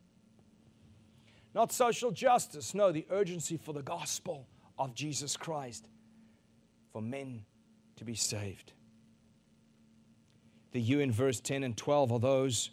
Not 1.54 1.72
social 1.72 2.12
justice, 2.12 2.76
no, 2.76 2.92
the 2.92 3.06
urgency 3.10 3.56
for 3.56 3.72
the 3.72 3.82
gospel 3.82 4.46
of 4.78 4.94
Jesus 4.94 5.38
Christ 5.38 5.88
for 6.92 7.02
men 7.02 7.46
to 7.96 8.04
be 8.04 8.16
saved. 8.16 8.74
The 10.74 10.82
you 10.82 11.00
in 11.00 11.14
verse 11.14 11.40
10 11.40 11.64
and 11.64 11.78
12 11.78 12.12
are 12.12 12.20
those 12.20 12.72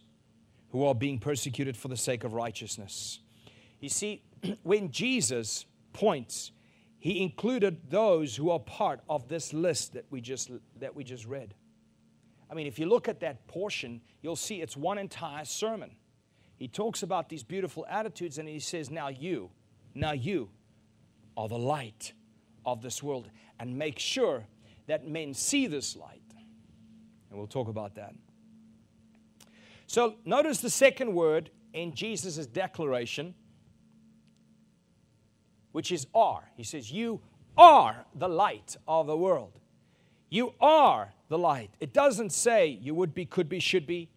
who 0.72 0.84
are 0.84 0.94
being 0.94 1.20
persecuted 1.20 1.76
for 1.76 1.86
the 1.86 1.96
sake 1.96 2.24
of 2.24 2.32
righteousness. 2.32 3.20
You 3.78 3.88
see, 3.88 4.22
when 4.62 4.90
Jesus 4.90 5.66
points, 5.92 6.52
he 6.99 7.20
included 7.22 7.90
those 7.90 8.37
who 8.37 8.50
are 8.50 8.61
part 8.61 9.00
of 9.08 9.28
this 9.28 9.52
list 9.52 9.94
that 9.94 10.06
we 10.11 10.20
just, 10.20 10.50
that 10.78 10.94
we 10.94 11.04
just 11.04 11.26
read. 11.26 11.54
I 12.50 12.54
mean, 12.54 12.66
if 12.66 12.78
you 12.78 12.87
look 12.87 13.08
at 13.08 13.20
that 13.20 13.46
portion, 13.49 14.00
you'll 14.20 14.37
see 14.37 14.61
it's 14.61 14.76
one 14.76 14.99
entire 14.99 15.44
sermon. 15.44 15.92
He 16.56 16.68
talks 16.68 17.02
about 17.02 17.28
these 17.28 17.42
beautiful 17.42 17.87
attitudes 17.88 18.38
and 18.38 18.49
he 18.49 18.61
says, 18.61 18.90
Now 18.90 19.08
you, 19.08 19.50
now 19.94 20.12
you 20.12 20.50
are 21.37 21.49
the 21.49 21.58
light 21.58 22.12
of 22.64 22.82
this 22.82 23.02
world. 23.02 23.28
And 23.58 23.76
make 23.76 23.99
sure 23.99 24.44
that 24.87 25.08
men 25.08 25.34
see 25.34 25.66
this 25.66 25.96
light. 25.96 26.22
And 27.30 27.38
we'll 27.38 27.49
talk 27.49 27.68
about 27.68 27.94
that. 27.94 28.14
So 29.87 30.16
notice 30.25 30.61
the 30.61 30.70
second 30.70 31.14
word 31.14 31.50
in 31.72 31.94
Jesus' 31.94 32.46
declaration, 32.46 33.34
which 35.73 35.91
is 35.91 36.07
are. 36.14 36.50
He 36.57 36.62
says, 36.62 36.93
You 36.93 37.21
are 37.57 38.05
the 38.14 38.29
light 38.29 38.76
of 38.87 39.07
the 39.07 39.17
world. 39.17 39.59
You 40.31 40.55
are 40.61 41.12
the 41.29 41.38
light. 41.38 41.71
It 41.81 41.93
doesn't 41.93 42.31
say 42.31 42.67
you 42.67 42.95
would 42.95 43.14
be, 43.14 43.26
could 43.26 43.49
be, 43.49 43.59
should 43.59 43.87
be 43.87 44.09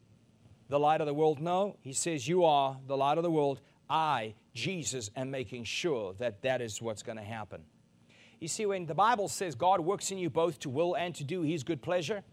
the 0.69 0.79
light 0.79 1.01
of 1.01 1.07
the 1.07 1.13
world. 1.13 1.41
No, 1.41 1.77
he 1.81 1.93
says, 1.93 2.27
You 2.27 2.45
are 2.45 2.77
the 2.87 2.97
light 2.97 3.17
of 3.17 3.23
the 3.23 3.31
world. 3.31 3.61
I, 3.89 4.35
Jesus, 4.53 5.09
am 5.15 5.29
making 5.31 5.63
sure 5.65 6.13
that 6.19 6.41
that 6.41 6.61
is 6.61 6.81
what's 6.81 7.03
going 7.03 7.17
to 7.17 7.23
happen. 7.23 7.63
You 8.39 8.47
see, 8.47 8.65
when 8.65 8.85
the 8.85 8.95
Bible 8.95 9.27
says 9.27 9.55
God 9.55 9.79
works 9.79 10.11
in 10.11 10.17
you 10.17 10.29
both 10.29 10.59
to 10.59 10.69
will 10.69 10.95
and 10.95 11.13
to 11.15 11.23
do 11.23 11.41
His 11.41 11.63
good 11.63 11.81
pleasure, 11.81 12.23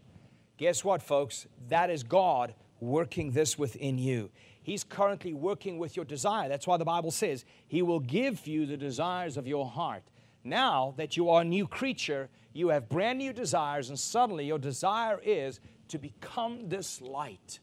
guess 0.57 0.83
what, 0.83 1.01
folks? 1.01 1.47
That 1.69 1.89
is 1.89 2.03
God 2.03 2.53
working 2.79 3.31
this 3.31 3.57
within 3.57 3.97
you. 3.97 4.29
He's 4.63 4.83
currently 4.83 5.33
working 5.33 5.77
with 5.77 5.95
your 5.95 6.05
desire. 6.05 6.49
That's 6.49 6.65
why 6.65 6.77
the 6.77 6.85
Bible 6.85 7.11
says 7.11 7.45
He 7.67 7.81
will 7.81 7.99
give 7.99 8.47
you 8.47 8.65
the 8.65 8.77
desires 8.77 9.37
of 9.37 9.47
your 9.47 9.67
heart. 9.67 10.03
Now 10.43 10.93
that 10.97 11.15
you 11.15 11.29
are 11.29 11.41
a 11.41 11.45
new 11.45 11.67
creature, 11.67 12.29
you 12.53 12.69
have 12.69 12.89
brand 12.89 13.19
new 13.19 13.33
desires, 13.33 13.89
and 13.89 13.99
suddenly 13.99 14.45
your 14.45 14.59
desire 14.59 15.19
is 15.23 15.59
to 15.89 15.97
become 15.97 16.69
this 16.69 17.01
light. 17.01 17.59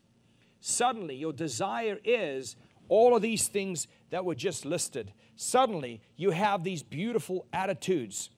Suddenly, 0.61 1.17
your 1.17 1.33
desire 1.33 1.99
is 2.05 2.57
all 2.89 3.17
of 3.17 3.23
these 3.23 3.49
things 3.49 3.87
that 4.11 4.25
were 4.25 4.35
just 4.35 4.65
listed. 4.65 5.13
Suddenly, 5.37 6.03
you 6.17 6.31
have 6.31 6.65
these 6.65 6.83
beautiful 6.83 7.47
attitudes 7.53 8.31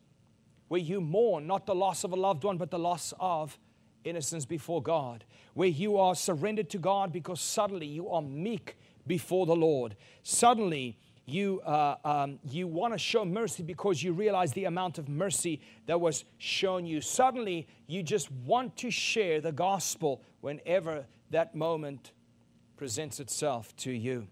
where 0.69 0.81
you 0.81 1.01
mourn 1.01 1.47
not 1.47 1.67
the 1.67 1.75
loss 1.75 2.05
of 2.05 2.13
a 2.13 2.17
loved 2.17 2.45
one, 2.45 2.59
but 2.59 2.71
the 2.71 2.79
loss 2.79 3.13
of 3.19 3.59
innocence 4.05 4.45
before 4.45 4.83
God, 4.83 5.25
where 5.55 5.69
you 5.69 5.99
are 5.99 6.15
surrendered 6.15 6.71
to 6.71 6.79
God 6.79 7.13
because 7.13 7.41
suddenly 7.41 7.87
you 7.87 8.09
are 8.09 8.23
meek 8.23 8.77
before 9.07 9.47
the 9.47 9.57
Lord. 9.57 9.97
Suddenly, 10.23 10.99
you, 11.25 11.61
uh, 11.61 11.97
um, 12.05 12.39
you 12.49 12.67
want 12.67 12.95
to 12.95 12.99
show 12.99 13.25
mercy 13.25 13.63
because 13.63 14.03
you 14.03 14.13
realize 14.13 14.53
the 14.53 14.65
amount 14.65 14.99
of 14.99 15.09
mercy 15.09 15.61
that 15.87 16.01
was 16.01 16.25
shown 16.39 16.85
you. 16.85 17.01
Suddenly, 17.01 17.69
you 17.87 18.03
just 18.03 18.31
want 18.31 18.77
to 18.79 18.91
share 18.91 19.41
the 19.41 19.53
gospel 19.53 20.23
whenever 20.41 21.07
that 21.31 21.55
moment 21.55 22.13
presents 22.77 23.21
itself 23.21 23.75
to 23.77 23.93
you. 23.93 24.27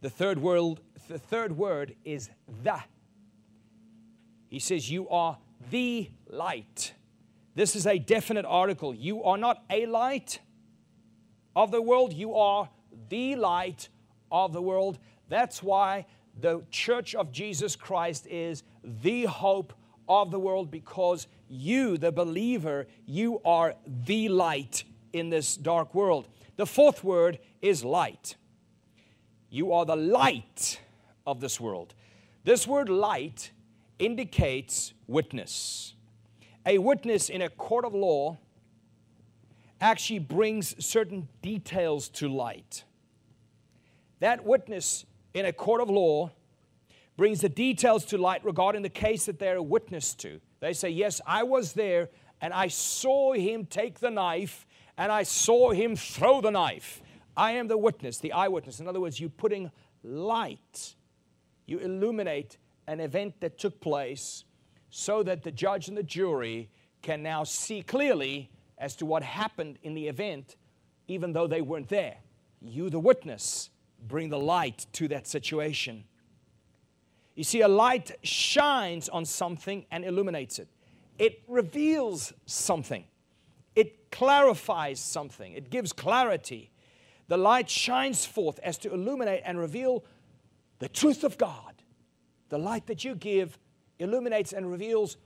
The 0.00 0.10
third 0.10 0.38
word, 0.38 0.80
the 1.08 1.18
third 1.18 1.56
word 1.56 1.94
is 2.04 2.30
the. 2.62 2.80
He 4.48 4.58
says, 4.58 4.90
You 4.90 5.08
are 5.08 5.38
the 5.70 6.10
light. 6.28 6.92
This 7.54 7.76
is 7.76 7.86
a 7.86 7.98
definite 7.98 8.46
article. 8.46 8.94
You 8.94 9.24
are 9.24 9.36
not 9.36 9.62
a 9.68 9.86
light 9.86 10.38
of 11.54 11.70
the 11.70 11.82
world, 11.82 12.12
you 12.12 12.34
are 12.34 12.70
the 13.08 13.36
light 13.36 13.88
of 14.30 14.52
the 14.52 14.62
world. 14.62 14.98
That's 15.28 15.62
why 15.62 16.06
the 16.40 16.62
church 16.70 17.14
of 17.14 17.30
Jesus 17.30 17.76
Christ 17.76 18.26
is 18.26 18.62
the 18.82 19.24
hope 19.24 19.74
of 20.08 20.30
the 20.30 20.38
world 20.38 20.70
because 20.70 21.26
you, 21.48 21.98
the 21.98 22.10
believer, 22.10 22.86
you 23.06 23.40
are 23.44 23.74
the 23.86 24.30
light 24.30 24.84
in 25.12 25.28
this 25.28 25.56
dark 25.56 25.94
world. 25.94 26.28
The 26.56 26.66
fourth 26.66 27.04
word 27.04 27.38
is 27.60 27.84
light. 27.84 28.36
You 29.50 29.72
are 29.72 29.84
the 29.84 29.96
light 29.96 30.80
of 31.26 31.40
this 31.40 31.60
world. 31.60 31.94
This 32.44 32.66
word 32.66 32.88
light 32.88 33.52
indicates 33.98 34.94
witness 35.06 35.94
a 36.64 36.78
witness 36.78 37.28
in 37.28 37.42
a 37.42 37.48
court 37.48 37.84
of 37.84 37.94
law 37.94 38.38
actually 39.80 40.20
brings 40.20 40.84
certain 40.84 41.28
details 41.42 42.08
to 42.08 42.28
light. 42.28 42.84
That 44.20 44.44
witness 44.44 45.04
in 45.34 45.44
a 45.44 45.52
court 45.52 45.80
of 45.80 45.90
law 45.90 46.30
brings 47.16 47.40
the 47.40 47.48
details 47.48 48.04
to 48.06 48.18
light 48.18 48.44
regarding 48.44 48.82
the 48.82 48.88
case 48.88 49.26
that 49.26 49.38
they're 49.38 49.56
a 49.56 49.62
witness 49.62 50.14
to. 50.14 50.40
They 50.60 50.72
say, 50.72 50.90
Yes, 50.90 51.20
I 51.26 51.42
was 51.42 51.72
there 51.72 52.08
and 52.40 52.52
I 52.52 52.68
saw 52.68 53.32
him 53.32 53.66
take 53.66 53.98
the 53.98 54.10
knife 54.10 54.66
and 54.96 55.10
I 55.10 55.24
saw 55.24 55.72
him 55.72 55.96
throw 55.96 56.40
the 56.40 56.50
knife. 56.50 57.02
I 57.36 57.52
am 57.52 57.66
the 57.66 57.78
witness, 57.78 58.18
the 58.18 58.32
eyewitness. 58.32 58.78
In 58.78 58.86
other 58.86 59.00
words, 59.00 59.18
you're 59.18 59.30
putting 59.30 59.70
light, 60.04 60.94
you 61.66 61.78
illuminate 61.78 62.58
an 62.86 63.00
event 63.00 63.40
that 63.40 63.58
took 63.58 63.80
place 63.80 64.44
so 64.94 65.22
that 65.22 65.42
the 65.42 65.50
judge 65.50 65.88
and 65.88 65.96
the 65.96 66.02
jury 66.02 66.68
can 67.00 67.22
now 67.22 67.42
see 67.44 67.82
clearly 67.82 68.50
as 68.76 68.94
to 68.94 69.06
what 69.06 69.22
happened 69.22 69.78
in 69.82 69.94
the 69.94 70.06
event, 70.06 70.56
even 71.08 71.32
though 71.32 71.46
they 71.46 71.62
weren't 71.62 71.88
there. 71.88 72.18
You, 72.60 72.90
the 72.90 73.00
witness, 73.00 73.70
bring 74.06 74.28
the 74.28 74.38
light 74.38 74.86
to 74.92 75.08
that 75.08 75.26
situation. 75.26 76.04
You 77.34 77.42
see, 77.42 77.62
a 77.62 77.68
light 77.68 78.12
shines 78.22 79.08
on 79.08 79.24
something 79.24 79.86
and 79.90 80.04
illuminates 80.04 80.58
it, 80.58 80.68
it 81.18 81.40
reveals 81.48 82.34
something, 82.44 83.04
it 83.74 84.10
clarifies 84.10 85.00
something, 85.00 85.54
it 85.54 85.70
gives 85.70 85.94
clarity. 85.94 86.70
The 87.28 87.38
light 87.38 87.70
shines 87.70 88.26
forth 88.26 88.58
as 88.62 88.76
to 88.78 88.92
illuminate 88.92 89.40
and 89.46 89.58
reveal 89.58 90.04
the 90.80 90.88
truth 90.88 91.24
of 91.24 91.38
God. 91.38 91.82
The 92.50 92.58
light 92.58 92.88
that 92.88 93.04
you 93.04 93.14
give 93.14 93.58
illuminates 93.98 94.52
and 94.52 94.70
reveals 94.70 95.16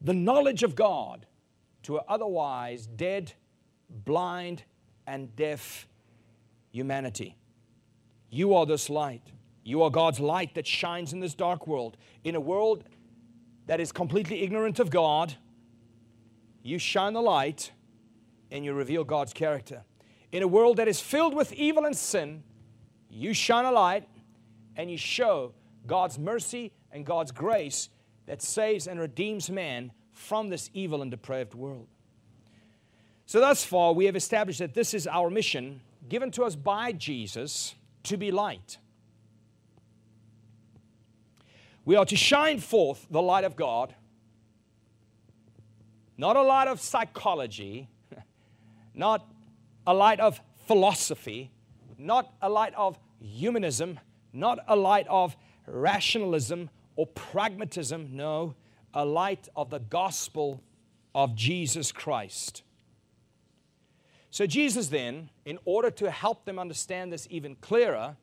the 0.00 0.14
knowledge 0.14 0.62
of 0.62 0.74
God 0.74 1.26
to 1.82 1.98
an 1.98 2.04
otherwise 2.08 2.86
dead, 2.86 3.32
blind, 3.88 4.64
and 5.06 5.34
deaf 5.36 5.88
humanity. 6.70 7.36
You 8.30 8.54
are 8.54 8.66
this 8.66 8.88
light. 8.88 9.32
You 9.64 9.82
are 9.82 9.90
God's 9.90 10.20
light 10.20 10.54
that 10.54 10.66
shines 10.66 11.12
in 11.12 11.20
this 11.20 11.34
dark 11.34 11.66
world. 11.66 11.96
In 12.24 12.34
a 12.34 12.40
world 12.40 12.84
that 13.66 13.80
is 13.80 13.92
completely 13.92 14.42
ignorant 14.42 14.78
of 14.78 14.90
God, 14.90 15.34
you 16.62 16.78
shine 16.78 17.12
the 17.12 17.22
light 17.22 17.72
and 18.50 18.64
you 18.64 18.72
reveal 18.72 19.04
God's 19.04 19.32
character. 19.32 19.82
In 20.32 20.42
a 20.42 20.48
world 20.48 20.76
that 20.76 20.88
is 20.88 21.00
filled 21.00 21.34
with 21.34 21.52
evil 21.52 21.84
and 21.84 21.96
sin, 21.96 22.42
you 23.08 23.34
shine 23.34 23.64
a 23.64 23.72
light 23.72 24.08
and 24.76 24.90
you 24.90 24.96
show 24.96 25.52
God's 25.86 26.18
mercy 26.18 26.72
and 26.92 27.04
God's 27.04 27.32
grace 27.32 27.88
that 28.30 28.40
saves 28.40 28.86
and 28.86 29.00
redeems 29.00 29.50
man 29.50 29.90
from 30.12 30.50
this 30.50 30.70
evil 30.72 31.02
and 31.02 31.10
depraved 31.10 31.52
world. 31.52 31.88
So, 33.26 33.40
thus 33.40 33.64
far, 33.64 33.92
we 33.92 34.04
have 34.04 34.14
established 34.14 34.60
that 34.60 34.72
this 34.72 34.94
is 34.94 35.08
our 35.08 35.30
mission 35.30 35.80
given 36.08 36.30
to 36.32 36.44
us 36.44 36.54
by 36.54 36.92
Jesus 36.92 37.74
to 38.04 38.16
be 38.16 38.30
light. 38.30 38.78
We 41.84 41.96
are 41.96 42.04
to 42.04 42.14
shine 42.14 42.60
forth 42.60 43.04
the 43.10 43.20
light 43.20 43.42
of 43.42 43.56
God, 43.56 43.96
not 46.16 46.36
a 46.36 46.42
light 46.42 46.68
of 46.68 46.80
psychology, 46.80 47.88
not 48.94 49.28
a 49.88 49.92
light 49.92 50.20
of 50.20 50.40
philosophy, 50.68 51.50
not 51.98 52.32
a 52.40 52.48
light 52.48 52.74
of 52.76 52.96
humanism, 53.20 53.98
not 54.32 54.60
a 54.68 54.76
light 54.76 55.08
of 55.08 55.36
rationalism 55.66 56.70
or 57.00 57.06
pragmatism. 57.06 58.10
No, 58.12 58.54
a 58.92 59.06
light 59.06 59.48
of 59.56 59.70
the 59.70 59.78
gospel 59.78 60.62
of 61.14 61.34
Jesus 61.34 61.92
Christ. 61.92 62.62
So, 64.30 64.46
Jesus 64.46 64.88
then, 64.88 65.30
in 65.46 65.58
order 65.64 65.90
to 65.92 66.10
help 66.10 66.44
them 66.44 66.58
understand 66.58 67.10
this 67.10 67.26
even 67.30 67.56
clearer 67.56 68.18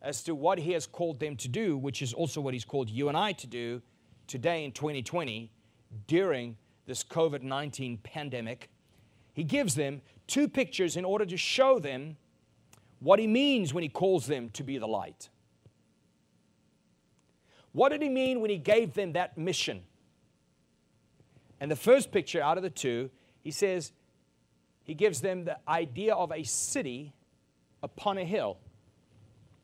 as 0.00 0.22
to 0.22 0.34
what 0.34 0.58
He 0.58 0.72
has 0.72 0.86
called 0.86 1.20
them 1.20 1.36
to 1.36 1.48
do, 1.48 1.76
which 1.76 2.00
is 2.00 2.14
also 2.14 2.40
what 2.40 2.54
He's 2.54 2.64
called 2.64 2.88
you 2.88 3.08
and 3.08 3.16
I 3.16 3.32
to 3.32 3.46
do 3.46 3.82
today 4.26 4.64
in 4.64 4.72
2020 4.72 5.52
during 6.06 6.56
this 6.86 7.04
COVID 7.04 7.42
19 7.42 7.98
pandemic, 7.98 8.70
He 9.34 9.44
gives 9.44 9.74
them 9.74 10.00
two 10.26 10.48
pictures 10.48 10.96
in 10.96 11.04
order 11.04 11.26
to 11.26 11.36
show 11.36 11.78
them 11.78 12.16
what 13.00 13.18
He 13.18 13.26
means 13.26 13.74
when 13.74 13.82
He 13.82 13.90
calls 13.90 14.26
them 14.26 14.48
to 14.54 14.62
be 14.62 14.78
the 14.78 14.88
light. 14.88 15.28
What 17.78 17.90
did 17.90 18.02
He 18.02 18.08
mean 18.08 18.40
when 18.40 18.50
He 18.50 18.58
gave 18.58 18.94
them 18.94 19.12
that 19.12 19.38
mission? 19.38 19.82
And 21.60 21.70
the 21.70 21.76
first 21.76 22.10
picture 22.10 22.42
out 22.42 22.56
of 22.56 22.62
the 22.62 22.70
two, 22.70 23.10
He 23.42 23.50
says, 23.50 23.92
he 24.88 24.94
gives 24.94 25.20
them 25.20 25.44
the 25.44 25.58
idea 25.68 26.14
of 26.14 26.32
a 26.32 26.44
city 26.44 27.12
upon 27.82 28.16
a 28.16 28.24
hill. 28.24 28.56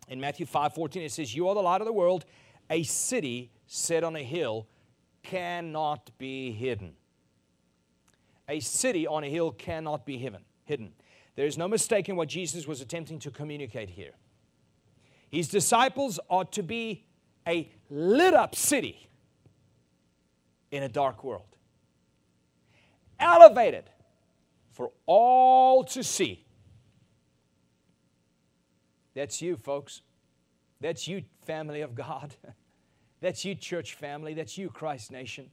In 0.06 0.20
Matthew 0.20 0.44
5 0.44 0.74
14, 0.74 1.02
it 1.02 1.12
says, 1.12 1.34
You 1.34 1.48
are 1.48 1.54
the 1.54 1.62
light 1.62 1.80
of 1.80 1.86
the 1.86 1.94
world. 1.94 2.26
A 2.68 2.82
city 2.82 3.50
set 3.66 4.04
on 4.04 4.16
a 4.16 4.22
hill 4.22 4.68
cannot 5.22 6.10
be 6.18 6.52
hidden. 6.52 6.92
A 8.50 8.60
city 8.60 9.06
on 9.06 9.24
a 9.24 9.30
hill 9.30 9.50
cannot 9.50 10.04
be 10.04 10.18
hidden. 10.18 10.92
There 11.36 11.46
is 11.46 11.56
no 11.56 11.68
mistaking 11.68 12.16
what 12.16 12.28
Jesus 12.28 12.66
was 12.66 12.82
attempting 12.82 13.18
to 13.20 13.30
communicate 13.30 13.88
here. 13.88 14.12
His 15.30 15.48
disciples 15.48 16.20
are 16.28 16.44
to 16.44 16.62
be 16.62 17.06
a 17.46 17.70
lit 17.90 18.34
up 18.34 18.54
city 18.54 19.08
in 20.70 20.82
a 20.82 20.88
dark 20.88 21.22
world, 21.22 21.56
elevated 23.18 23.84
for 24.72 24.90
all 25.06 25.84
to 25.84 26.02
see. 26.02 26.44
That's 29.14 29.40
you, 29.40 29.56
folks. 29.56 30.02
That's 30.80 31.06
you, 31.06 31.22
family 31.46 31.80
of 31.80 31.94
God. 31.94 32.34
That's 33.20 33.44
you, 33.44 33.54
church 33.54 33.94
family. 33.94 34.34
That's 34.34 34.58
you, 34.58 34.68
Christ 34.68 35.10
Nation. 35.12 35.50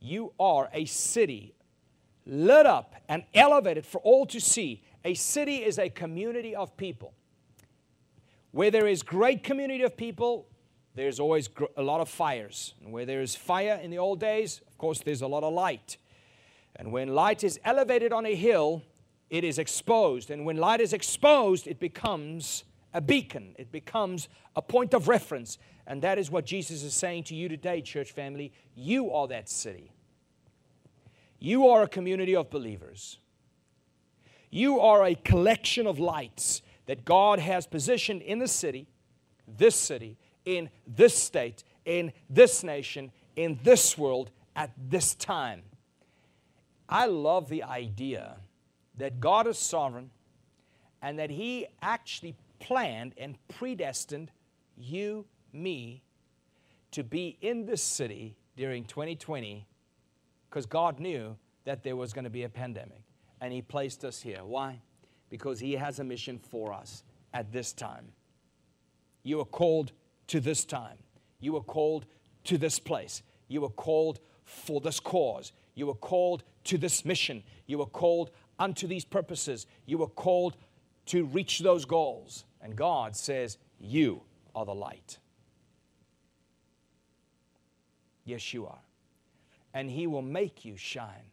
You 0.00 0.32
are 0.38 0.70
a 0.72 0.84
city 0.84 1.54
lit 2.24 2.66
up 2.66 2.94
and 3.08 3.24
elevated 3.34 3.84
for 3.84 3.98
all 3.98 4.26
to 4.26 4.40
see. 4.40 4.82
A 5.04 5.14
city 5.14 5.56
is 5.56 5.78
a 5.78 5.88
community 5.88 6.54
of 6.54 6.76
people. 6.76 7.14
Where 8.52 8.70
there 8.70 8.86
is 8.86 9.02
great 9.02 9.42
community 9.42 9.82
of 9.82 9.96
people, 9.96 10.46
there's 10.96 11.20
always 11.20 11.50
a 11.76 11.82
lot 11.82 12.00
of 12.00 12.08
fires. 12.08 12.74
And 12.82 12.90
where 12.90 13.04
there 13.04 13.20
is 13.20 13.36
fire 13.36 13.78
in 13.82 13.90
the 13.90 13.98
old 13.98 14.18
days, 14.18 14.62
of 14.66 14.78
course, 14.78 15.00
there's 15.00 15.20
a 15.20 15.26
lot 15.26 15.44
of 15.44 15.52
light. 15.52 15.98
And 16.74 16.90
when 16.90 17.14
light 17.14 17.44
is 17.44 17.60
elevated 17.64 18.12
on 18.12 18.24
a 18.24 18.34
hill, 18.34 18.82
it 19.28 19.44
is 19.44 19.58
exposed. 19.58 20.30
And 20.30 20.46
when 20.46 20.56
light 20.56 20.80
is 20.80 20.94
exposed, 20.94 21.66
it 21.66 21.78
becomes 21.78 22.64
a 22.94 23.00
beacon, 23.02 23.54
it 23.58 23.70
becomes 23.70 24.28
a 24.56 24.62
point 24.62 24.94
of 24.94 25.06
reference. 25.06 25.58
And 25.86 26.00
that 26.00 26.18
is 26.18 26.30
what 26.30 26.46
Jesus 26.46 26.82
is 26.82 26.94
saying 26.94 27.24
to 27.24 27.34
you 27.34 27.48
today, 27.48 27.82
church 27.82 28.12
family. 28.12 28.52
You 28.74 29.12
are 29.12 29.28
that 29.28 29.50
city. 29.50 29.92
You 31.38 31.68
are 31.68 31.82
a 31.82 31.88
community 31.88 32.34
of 32.34 32.48
believers. 32.48 33.18
You 34.50 34.80
are 34.80 35.04
a 35.04 35.14
collection 35.14 35.86
of 35.86 35.98
lights 35.98 36.62
that 36.86 37.04
God 37.04 37.38
has 37.38 37.66
positioned 37.66 38.22
in 38.22 38.38
the 38.38 38.48
city, 38.48 38.88
this 39.46 39.76
city, 39.76 40.16
in 40.46 40.70
this 40.86 41.14
state, 41.14 41.62
in 41.84 42.12
this 42.30 42.64
nation, 42.64 43.12
in 43.34 43.58
this 43.62 43.98
world 43.98 44.30
at 44.54 44.70
this 44.88 45.14
time. 45.14 45.62
I 46.88 47.06
love 47.06 47.50
the 47.50 47.64
idea 47.64 48.36
that 48.96 49.20
God 49.20 49.46
is 49.46 49.58
sovereign 49.58 50.10
and 51.02 51.18
that 51.18 51.30
He 51.30 51.66
actually 51.82 52.34
planned 52.58 53.12
and 53.18 53.36
predestined 53.48 54.30
you, 54.78 55.26
me, 55.52 56.02
to 56.92 57.04
be 57.04 57.36
in 57.42 57.66
this 57.66 57.82
city 57.82 58.36
during 58.56 58.84
2020 58.84 59.66
because 60.48 60.64
God 60.64 60.98
knew 60.98 61.36
that 61.64 61.82
there 61.82 61.96
was 61.96 62.12
going 62.12 62.24
to 62.24 62.30
be 62.30 62.44
a 62.44 62.48
pandemic 62.48 63.02
and 63.40 63.52
He 63.52 63.60
placed 63.60 64.04
us 64.04 64.22
here. 64.22 64.44
Why? 64.44 64.80
Because 65.28 65.60
He 65.60 65.72
has 65.72 65.98
a 65.98 66.04
mission 66.04 66.38
for 66.38 66.72
us 66.72 67.02
at 67.34 67.52
this 67.52 67.72
time. 67.72 68.06
You 69.24 69.40
are 69.40 69.44
called 69.44 69.92
to 70.28 70.40
this 70.40 70.64
time, 70.64 70.98
you 71.40 71.52
were 71.52 71.60
called 71.62 72.06
to 72.44 72.58
this 72.58 72.78
place, 72.78 73.22
you 73.48 73.60
were 73.60 73.68
called 73.68 74.20
for 74.46 74.80
this 74.80 75.00
cause. 75.00 75.52
You 75.74 75.86
were 75.86 75.94
called 75.94 76.42
to 76.64 76.78
this 76.78 77.04
mission. 77.04 77.42
You 77.66 77.78
were 77.78 77.86
called 77.86 78.30
unto 78.58 78.86
these 78.86 79.04
purposes. 79.04 79.66
You 79.84 79.98
were 79.98 80.06
called 80.06 80.56
to 81.06 81.24
reach 81.26 81.58
those 81.58 81.84
goals. 81.84 82.44
And 82.62 82.74
God 82.74 83.14
says, 83.14 83.58
You 83.78 84.22
are 84.54 84.64
the 84.64 84.74
light. 84.74 85.18
Yes, 88.24 88.54
you 88.54 88.66
are. 88.66 88.78
And 89.74 89.90
He 89.90 90.06
will 90.06 90.22
make 90.22 90.64
you 90.64 90.76
shine 90.76 91.30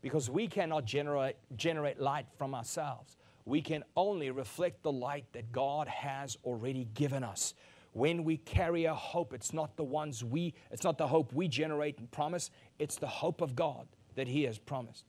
because 0.00 0.30
we 0.30 0.48
cannot 0.48 0.84
generate, 0.84 1.36
generate 1.56 2.00
light 2.00 2.26
from 2.38 2.54
ourselves. 2.54 3.16
We 3.44 3.60
can 3.60 3.84
only 3.96 4.30
reflect 4.30 4.82
the 4.82 4.92
light 4.92 5.26
that 5.32 5.52
God 5.52 5.88
has 5.88 6.38
already 6.44 6.88
given 6.94 7.22
us 7.22 7.54
when 7.92 8.24
we 8.24 8.38
carry 8.38 8.86
a 8.86 8.94
hope, 8.94 9.34
it's 9.34 9.52
not 9.52 9.76
the 9.76 9.84
ones 9.84 10.24
we, 10.24 10.54
it's 10.70 10.84
not 10.84 10.96
the 10.96 11.06
hope 11.06 11.32
we 11.32 11.46
generate 11.46 11.98
and 11.98 12.10
promise, 12.10 12.50
it's 12.78 12.96
the 12.96 13.06
hope 13.06 13.40
of 13.40 13.54
God 13.54 13.86
that 14.14 14.28
He 14.28 14.44
has 14.44 14.58
promised. 14.58 15.04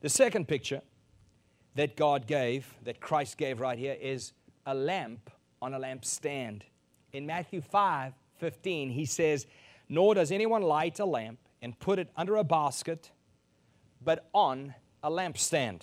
The 0.00 0.08
second 0.08 0.46
picture 0.46 0.82
that 1.74 1.96
God 1.96 2.26
gave, 2.26 2.72
that 2.84 3.00
Christ 3.00 3.38
gave 3.38 3.60
right 3.60 3.78
here, 3.78 3.96
is 4.00 4.32
a 4.66 4.74
lamp 4.74 5.30
on 5.60 5.74
a 5.74 5.80
lampstand. 5.80 6.62
In 7.12 7.26
Matthew 7.26 7.60
5 7.60 8.12
15, 8.38 8.90
he 8.90 9.06
says, 9.06 9.46
Nor 9.88 10.14
does 10.14 10.30
anyone 10.30 10.62
light 10.62 11.00
a 11.00 11.06
lamp 11.06 11.38
and 11.62 11.76
put 11.78 11.98
it 11.98 12.10
under 12.16 12.36
a 12.36 12.44
basket, 12.44 13.10
but 14.04 14.28
on 14.34 14.74
a 15.02 15.10
lampstand 15.10 15.82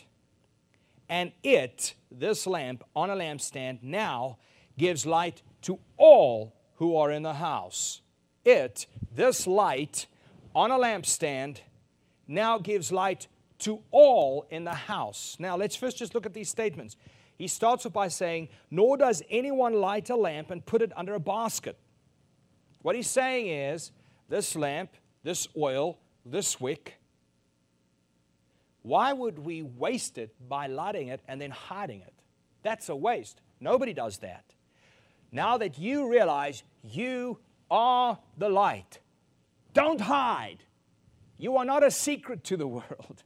and 1.10 1.32
it, 1.44 1.94
this 2.12 2.48
lamp 2.48 2.84
on 2.96 3.10
a 3.10 3.16
lampstand, 3.16 3.80
now 3.82 4.38
gives 4.78 5.06
light 5.06 5.42
to 5.64 5.80
all 5.98 6.56
who 6.76 6.96
are 6.96 7.12
in 7.12 7.24
the 7.24 7.36
house. 7.36 8.02
It, 8.46 8.88
this 9.14 9.48
light 9.48 10.08
on 10.56 10.72
a 10.72 10.78
lampstand, 10.78 11.60
now 12.28 12.58
gives 12.58 12.92
light 12.92 13.28
to 13.60 13.82
all 13.92 14.46
in 14.50 14.64
the 14.64 14.74
house. 14.74 15.38
Now, 15.40 15.56
let's 15.56 15.76
first 15.76 15.98
just 15.98 16.14
look 16.14 16.26
at 16.26 16.34
these 16.34 16.50
statements. 16.50 16.98
He 17.38 17.48
starts 17.48 17.86
off 17.86 17.94
by 17.94 18.08
saying, 18.08 18.50
Nor 18.70 18.98
does 18.98 19.24
anyone 19.30 19.74
light 19.74 20.10
a 20.10 20.16
lamp 20.16 20.52
and 20.52 20.66
put 20.66 20.82
it 20.82 20.92
under 20.96 21.14
a 21.14 21.20
basket. 21.20 21.78
What 22.82 22.96
he's 22.96 23.10
saying 23.10 23.48
is, 23.48 23.92
this 24.30 24.56
lamp, 24.56 24.92
this 25.24 25.48
oil, 25.58 26.00
this 26.26 26.60
wick, 26.60 26.96
why 28.84 29.14
would 29.14 29.40
we 29.40 29.64
waste 29.64 30.18
it 30.18 30.36
by 30.48 30.68
lighting 30.68 31.08
it 31.08 31.22
and 31.28 31.42
then 31.42 31.52
hiding 31.52 32.02
it? 32.02 32.14
That's 32.62 32.90
a 32.90 32.96
waste. 32.96 33.42
Nobody 33.60 33.94
does 33.94 34.18
that. 34.20 34.44
Now 35.32 35.58
that 35.58 35.80
you 35.80 36.10
realize 36.10 36.64
you 36.84 37.40
are 37.72 38.20
the 38.38 38.50
light, 38.50 39.00
don't 39.74 40.02
hide. 40.02 40.64
You 41.38 41.58
are 41.58 41.66
not 41.66 41.84
a 41.84 41.90
secret 41.90 42.44
to 42.46 42.58
the 42.58 42.68
world. 42.78 43.24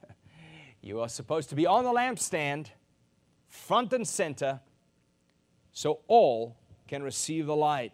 you 0.80 1.00
are 1.00 1.08
supposed 1.08 1.50
to 1.50 1.56
be 1.56 1.66
on 1.66 1.84
the 1.84 1.90
lampstand, 1.92 2.68
front 3.48 3.92
and 3.92 4.06
center, 4.06 4.60
so 5.72 6.00
all 6.06 6.56
can 6.86 7.02
receive 7.02 7.46
the 7.46 7.56
light. 7.56 7.92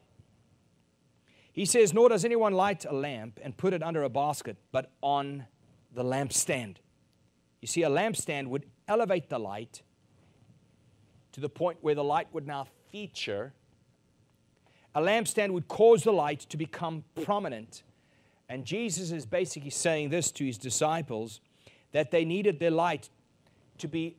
He 1.53 1.65
says, 1.65 1.95
Nor 1.95 2.11
does 2.11 2.25
anyone 2.25 2.53
light 2.53 2.85
a 2.85 2.93
lamp 2.93 3.41
and 3.43 3.57
put 3.57 3.73
it 3.73 3.83
under 3.83 4.03
a 4.03 4.09
basket, 4.09 4.57
but 4.71 4.91
on 5.01 5.47
the 5.95 6.05
lampstand. 6.05 6.77
You 7.65 7.69
see, 7.69 7.83
a 7.83 7.89
lampstand 7.89 8.49
would 8.49 8.67
elevate 8.87 9.31
the 9.31 9.39
light 9.39 9.81
to 11.33 11.41
the 11.41 11.49
point 11.49 11.79
where 11.81 11.95
the 11.95 12.05
light 12.05 12.29
would 12.35 12.47
now 12.47 12.67
feature. 12.93 13.55
A 14.95 15.01
lampstand 15.01 15.51
would 15.53 15.67
cause 15.67 16.03
the 16.03 16.13
light 16.13 16.41
to 16.41 16.59
become 16.59 17.05
prominent. 17.25 17.83
And 18.51 18.67
Jesus 18.67 19.13
is 19.13 19.25
basically 19.25 19.71
saying 19.71 20.11
this 20.11 20.31
to 20.33 20.45
his 20.45 20.59
disciples 20.59 21.41
that 21.93 22.11
they 22.11 22.27
needed 22.27 22.59
their 22.59 22.71
light 22.71 23.09
to 23.79 23.89
be 23.89 24.19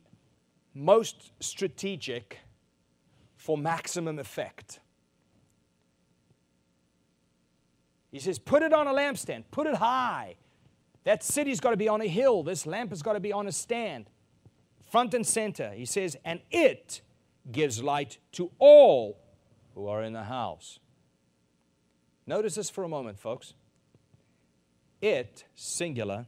most 0.74 1.30
strategic 1.38 2.40
for 3.36 3.56
maximum 3.56 4.18
effect. 4.18 4.80
He 8.10 8.18
says, 8.18 8.40
put 8.40 8.64
it 8.64 8.72
on 8.72 8.88
a 8.88 8.92
lampstand, 8.92 9.44
put 9.52 9.68
it 9.68 9.76
high. 9.76 10.34
That 11.06 11.22
city's 11.22 11.60
got 11.60 11.70
to 11.70 11.76
be 11.76 11.88
on 11.88 12.00
a 12.00 12.08
hill. 12.08 12.42
This 12.42 12.66
lamp 12.66 12.90
has 12.90 13.00
got 13.00 13.12
to 13.12 13.20
be 13.20 13.32
on 13.32 13.46
a 13.46 13.52
stand, 13.52 14.10
front 14.90 15.14
and 15.14 15.24
center. 15.24 15.70
He 15.70 15.84
says, 15.84 16.16
and 16.24 16.40
it 16.50 17.00
gives 17.50 17.80
light 17.80 18.18
to 18.32 18.50
all 18.58 19.16
who 19.76 19.86
are 19.86 20.02
in 20.02 20.12
the 20.12 20.24
house. 20.24 20.80
Notice 22.26 22.56
this 22.56 22.70
for 22.70 22.82
a 22.82 22.88
moment, 22.88 23.20
folks. 23.20 23.54
It, 25.00 25.44
singular, 25.54 26.26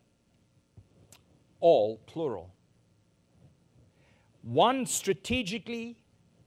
all, 1.59 1.97
plural. 2.07 2.55
One 4.43 4.87
strategically 4.87 5.97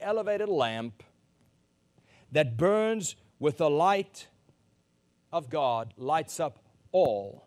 elevated 0.00 0.48
lamp 0.48 1.02
that 2.32 2.56
burns 2.56 3.14
with 3.38 3.58
the 3.58 3.68
light 3.68 4.28
of 5.30 5.50
God 5.50 5.92
lights 5.98 6.40
up 6.40 6.60
all 6.92 7.46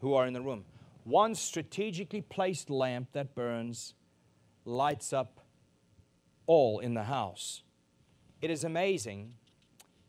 who 0.00 0.14
are 0.14 0.26
in 0.26 0.32
the 0.32 0.40
room. 0.40 0.64
One 1.04 1.34
strategically 1.34 2.20
placed 2.20 2.70
lamp 2.70 3.08
that 3.12 3.34
burns 3.34 3.94
lights 4.64 5.12
up 5.12 5.40
all 6.46 6.80
in 6.80 6.94
the 6.94 7.04
house. 7.04 7.62
It 8.42 8.50
is 8.50 8.64
amazing 8.64 9.34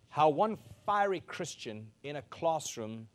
how 0.09 0.29
one 0.29 0.57
fiery 0.85 1.21
Christian 1.21 1.87
in 2.03 2.15
a 2.15 2.21
classroom 2.23 3.07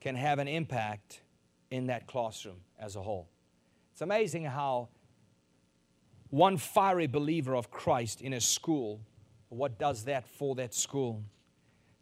can 0.00 0.16
have 0.16 0.38
an 0.38 0.48
impact 0.48 1.20
in 1.70 1.86
that 1.86 2.06
classroom 2.06 2.56
as 2.78 2.96
a 2.96 3.02
whole. 3.02 3.28
It's 3.92 4.02
amazing 4.02 4.44
how 4.44 4.88
one 6.30 6.56
fiery 6.56 7.06
believer 7.06 7.54
of 7.54 7.70
Christ 7.70 8.20
in 8.20 8.32
a 8.32 8.40
school, 8.40 9.00
what 9.48 9.78
does 9.78 10.04
that 10.04 10.26
for 10.26 10.54
that 10.56 10.74
school? 10.74 11.22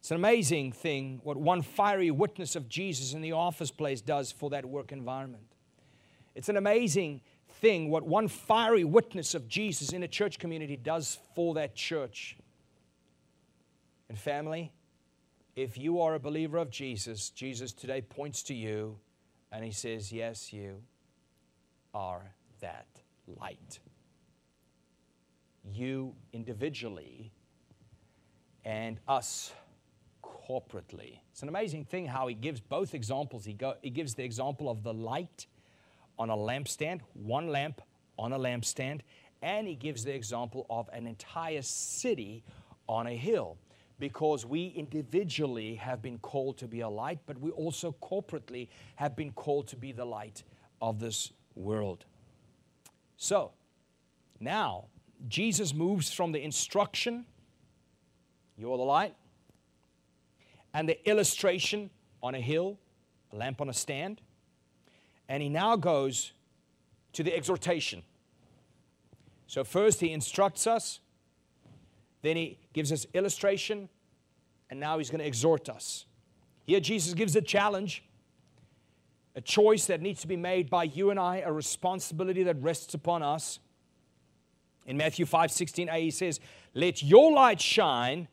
It's 0.01 0.09
an 0.09 0.17
amazing 0.17 0.71
thing 0.71 1.21
what 1.21 1.37
one 1.37 1.61
fiery 1.61 2.09
witness 2.09 2.55
of 2.55 2.67
Jesus 2.67 3.13
in 3.13 3.21
the 3.21 3.33
office 3.33 3.69
place 3.69 4.01
does 4.01 4.31
for 4.31 4.49
that 4.49 4.65
work 4.65 4.91
environment. 4.91 5.43
It's 6.33 6.49
an 6.49 6.57
amazing 6.57 7.21
thing 7.59 7.91
what 7.91 8.01
one 8.01 8.27
fiery 8.27 8.83
witness 8.83 9.35
of 9.35 9.47
Jesus 9.47 9.93
in 9.93 10.01
a 10.01 10.07
church 10.07 10.39
community 10.39 10.75
does 10.75 11.19
for 11.35 11.53
that 11.53 11.75
church. 11.75 12.35
And 14.09 14.17
family, 14.17 14.71
if 15.55 15.77
you 15.77 16.01
are 16.01 16.15
a 16.15 16.19
believer 16.19 16.57
of 16.57 16.71
Jesus, 16.71 17.29
Jesus 17.29 17.71
today 17.71 18.01
points 18.01 18.41
to 18.43 18.55
you 18.55 18.97
and 19.51 19.63
he 19.63 19.71
says, 19.71 20.11
Yes, 20.11 20.51
you 20.51 20.81
are 21.93 22.33
that 22.61 22.87
light. 23.39 23.77
You 25.71 26.15
individually 26.33 27.31
and 28.65 28.99
us 29.07 29.53
corporately. 30.51 31.19
It's 31.31 31.43
an 31.43 31.49
amazing 31.49 31.85
thing 31.85 32.05
how 32.07 32.27
he 32.27 32.35
gives 32.35 32.59
both 32.59 32.93
examples. 32.93 33.45
He, 33.45 33.53
go, 33.53 33.75
he 33.81 33.89
gives 33.89 34.15
the 34.15 34.23
example 34.23 34.69
of 34.69 34.83
the 34.83 34.93
light 34.93 35.47
on 36.19 36.29
a 36.29 36.35
lampstand, 36.35 37.01
one 37.13 37.47
lamp 37.47 37.81
on 38.17 38.33
a 38.33 38.39
lampstand, 38.39 39.01
and 39.41 39.67
he 39.67 39.75
gives 39.75 40.03
the 40.03 40.13
example 40.13 40.65
of 40.69 40.89
an 40.93 41.07
entire 41.07 41.61
city 41.61 42.43
on 42.87 43.07
a 43.07 43.15
hill. 43.15 43.57
Because 43.97 44.45
we 44.45 44.67
individually 44.75 45.75
have 45.75 46.01
been 46.01 46.17
called 46.17 46.57
to 46.57 46.67
be 46.67 46.81
a 46.81 46.89
light, 46.89 47.19
but 47.27 47.39
we 47.39 47.51
also 47.51 47.95
corporately 48.01 48.67
have 48.95 49.15
been 49.15 49.31
called 49.31 49.67
to 49.67 49.75
be 49.75 49.91
the 49.91 50.05
light 50.05 50.43
of 50.81 50.99
this 50.99 51.31
world. 51.55 52.05
So, 53.15 53.51
now, 54.39 54.85
Jesus 55.27 55.73
moves 55.73 56.11
from 56.11 56.31
the 56.31 56.43
instruction, 56.43 57.25
you're 58.57 58.77
the 58.77 58.83
light, 58.83 59.15
and 60.73 60.87
the 60.87 61.09
illustration 61.09 61.89
on 62.23 62.35
a 62.35 62.39
hill, 62.39 62.77
a 63.31 63.35
lamp 63.35 63.61
on 63.61 63.69
a 63.69 63.73
stand. 63.73 64.21
And 65.27 65.41
he 65.41 65.49
now 65.49 65.75
goes 65.75 66.33
to 67.13 67.23
the 67.23 67.35
exhortation. 67.35 68.03
So, 69.47 69.63
first 69.63 69.99
he 69.99 70.11
instructs 70.11 70.65
us, 70.65 70.99
then 72.21 72.37
he 72.37 72.57
gives 72.73 72.91
us 72.91 73.05
illustration, 73.13 73.89
and 74.69 74.79
now 74.79 74.97
he's 74.97 75.09
going 75.09 75.19
to 75.19 75.27
exhort 75.27 75.67
us. 75.67 76.05
Here, 76.65 76.79
Jesus 76.79 77.13
gives 77.13 77.35
a 77.35 77.41
challenge, 77.41 78.03
a 79.35 79.41
choice 79.41 79.87
that 79.87 80.01
needs 80.01 80.21
to 80.21 80.27
be 80.27 80.37
made 80.37 80.69
by 80.69 80.85
you 80.85 81.09
and 81.09 81.19
I, 81.19 81.37
a 81.39 81.51
responsibility 81.51 82.43
that 82.43 82.61
rests 82.61 82.93
upon 82.93 83.23
us. 83.23 83.59
In 84.85 84.97
Matthew 84.97 85.25
5 85.25 85.49
16a, 85.49 85.99
he 85.99 86.11
says, 86.11 86.39
Let 86.73 87.03
your 87.03 87.33
light 87.33 87.59
shine 87.59 88.27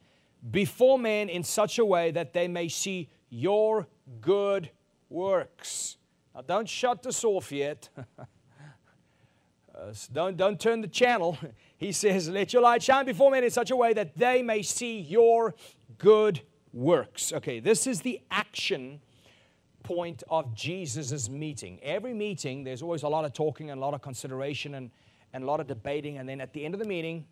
before 0.50 0.98
men 0.98 1.28
in 1.28 1.42
such 1.42 1.78
a 1.78 1.84
way 1.84 2.10
that 2.10 2.32
they 2.32 2.48
may 2.48 2.68
see 2.68 3.08
your 3.30 3.86
good 4.20 4.70
works. 5.08 5.96
Now, 6.34 6.42
don't 6.42 6.68
shut 6.68 7.02
this 7.02 7.24
off 7.24 7.50
yet. 7.52 7.88
uh, 7.98 9.92
don't, 10.12 10.36
don't 10.36 10.60
turn 10.60 10.80
the 10.80 10.88
channel. 10.88 11.38
He 11.80 11.92
says, 11.92 12.28
Let 12.28 12.52
your 12.52 12.62
light 12.62 12.82
shine 12.82 13.06
before 13.06 13.30
men 13.30 13.44
in 13.44 13.50
such 13.50 13.70
a 13.70 13.76
way 13.76 13.92
that 13.92 14.16
they 14.16 14.42
may 14.42 14.62
see 14.62 14.98
your 14.98 15.54
good 15.96 16.40
works. 16.72 17.32
Okay, 17.32 17.60
this 17.60 17.86
is 17.86 18.00
the 18.00 18.20
action 18.32 19.00
point 19.84 20.24
of 20.28 20.54
Jesus' 20.54 21.28
meeting. 21.28 21.78
Every 21.82 22.12
meeting, 22.14 22.64
there's 22.64 22.82
always 22.82 23.04
a 23.04 23.08
lot 23.08 23.24
of 23.24 23.32
talking 23.32 23.70
and 23.70 23.78
a 23.78 23.80
lot 23.80 23.94
of 23.94 24.02
consideration 24.02 24.74
and, 24.74 24.90
and 25.32 25.44
a 25.44 25.46
lot 25.46 25.60
of 25.60 25.68
debating. 25.68 26.18
And 26.18 26.28
then 26.28 26.40
at 26.40 26.52
the 26.52 26.64
end 26.64 26.74
of 26.74 26.80
the 26.80 26.86
meeting, 26.86 27.24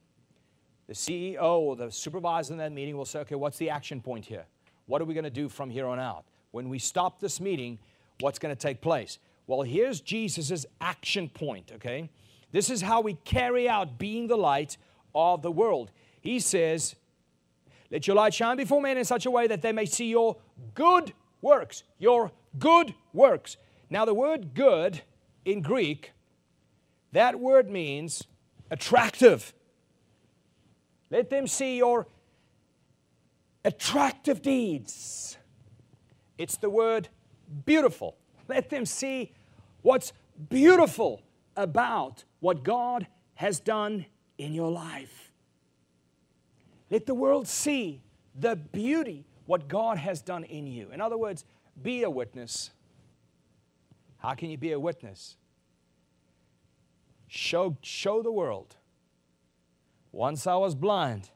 the 0.87 0.95
CEO 0.95 1.43
or 1.43 1.77
the 1.77 1.91
supervisor 1.91 2.53
in 2.53 2.59
that 2.59 2.73
meeting 2.73 2.97
will 2.97 3.05
say, 3.05 3.21
okay, 3.21 3.35
what's 3.35 3.59
the 3.59 3.71
action 3.71 4.01
point 4.01 4.25
here? 4.25 4.45
What 4.87 5.03
are 5.03 5.05
we 5.05 5.15
going 5.15 5.25
to 5.25 5.31
do 5.31 5.49
from 5.49 5.71
here 5.71 5.87
on 5.87 5.99
out? 5.99 6.25
When 6.53 6.69
we 6.69 6.79
stop 6.79 7.21
this 7.21 7.41
meeting, 7.41 7.79
what's 8.21 8.39
going 8.39 8.55
to 8.55 8.61
take 8.61 8.81
place? 8.81 9.19
Well, 9.47 9.63
here's 9.63 10.01
Jesus' 10.01 10.65
action 10.81 11.29
point, 11.29 11.73
okay? 11.75 12.09
This 12.53 12.71
is 12.71 12.83
how 12.83 13.01
we 13.01 13.15
carry 13.25 13.69
out 13.69 13.99
being 13.99 14.29
the 14.29 14.37
light 14.37 14.77
of 15.15 15.43
the 15.43 15.51
world. 15.51 15.91
He 16.21 16.41
says, 16.41 16.95
Let 17.91 18.07
your 18.07 18.17
light 18.17 18.35
shine 18.35 18.57
before 18.57 18.81
men 18.81 18.97
in 18.97 19.05
such 19.05 19.27
a 19.27 19.31
way 19.31 19.47
that 19.47 19.63
they 19.63 19.73
may 19.73 19.87
see 19.87 20.07
your 20.07 20.37
good 20.75 21.13
works. 21.43 21.83
Your 21.99 22.33
good 22.59 22.95
works. 23.13 23.57
Now, 23.91 24.05
the 24.05 24.15
word 24.15 24.55
good 24.55 25.03
in 25.45 25.63
Greek, 25.63 26.13
that 27.13 27.39
word 27.39 27.71
means 27.71 28.25
attractive. 28.71 29.53
Let 31.17 31.31
them 31.31 31.47
see 31.47 31.79
your 31.79 32.07
attractive 33.65 34.43
deeds. 34.43 35.39
It's 36.37 36.59
the 36.59 36.69
word 36.69 37.09
beautiful. 37.65 38.19
Let 38.49 38.69
them 38.69 38.85
see 38.85 39.33
what's 39.81 40.13
beautiful 40.51 41.23
about 41.57 42.25
what 42.41 42.63
God 42.63 43.07
has 43.37 43.61
done 43.61 44.05
in 44.37 44.53
your 44.53 44.71
life. 44.71 45.33
Let 46.91 47.07
the 47.07 47.15
world 47.15 47.49
see 47.49 48.03
the 48.39 48.55
beauty, 48.55 49.25
what 49.47 49.69
God 49.69 49.97
has 49.97 50.21
done 50.21 50.45
in 50.45 50.67
you. 50.67 50.91
In 50.93 51.01
other 51.01 51.17
words, 51.17 51.47
be 51.81 52.03
a 52.03 52.11
witness. 52.11 52.73
How 54.19 54.35
can 54.35 54.51
you 54.51 54.59
be 54.59 54.73
a 54.73 54.79
witness? 54.79 55.39
Show, 57.27 57.79
show 57.81 58.23
the 58.23 58.31
world 58.31 58.77
once 60.17 60.47
I 60.47 60.55
was 60.55 60.75
blind, 60.75 61.29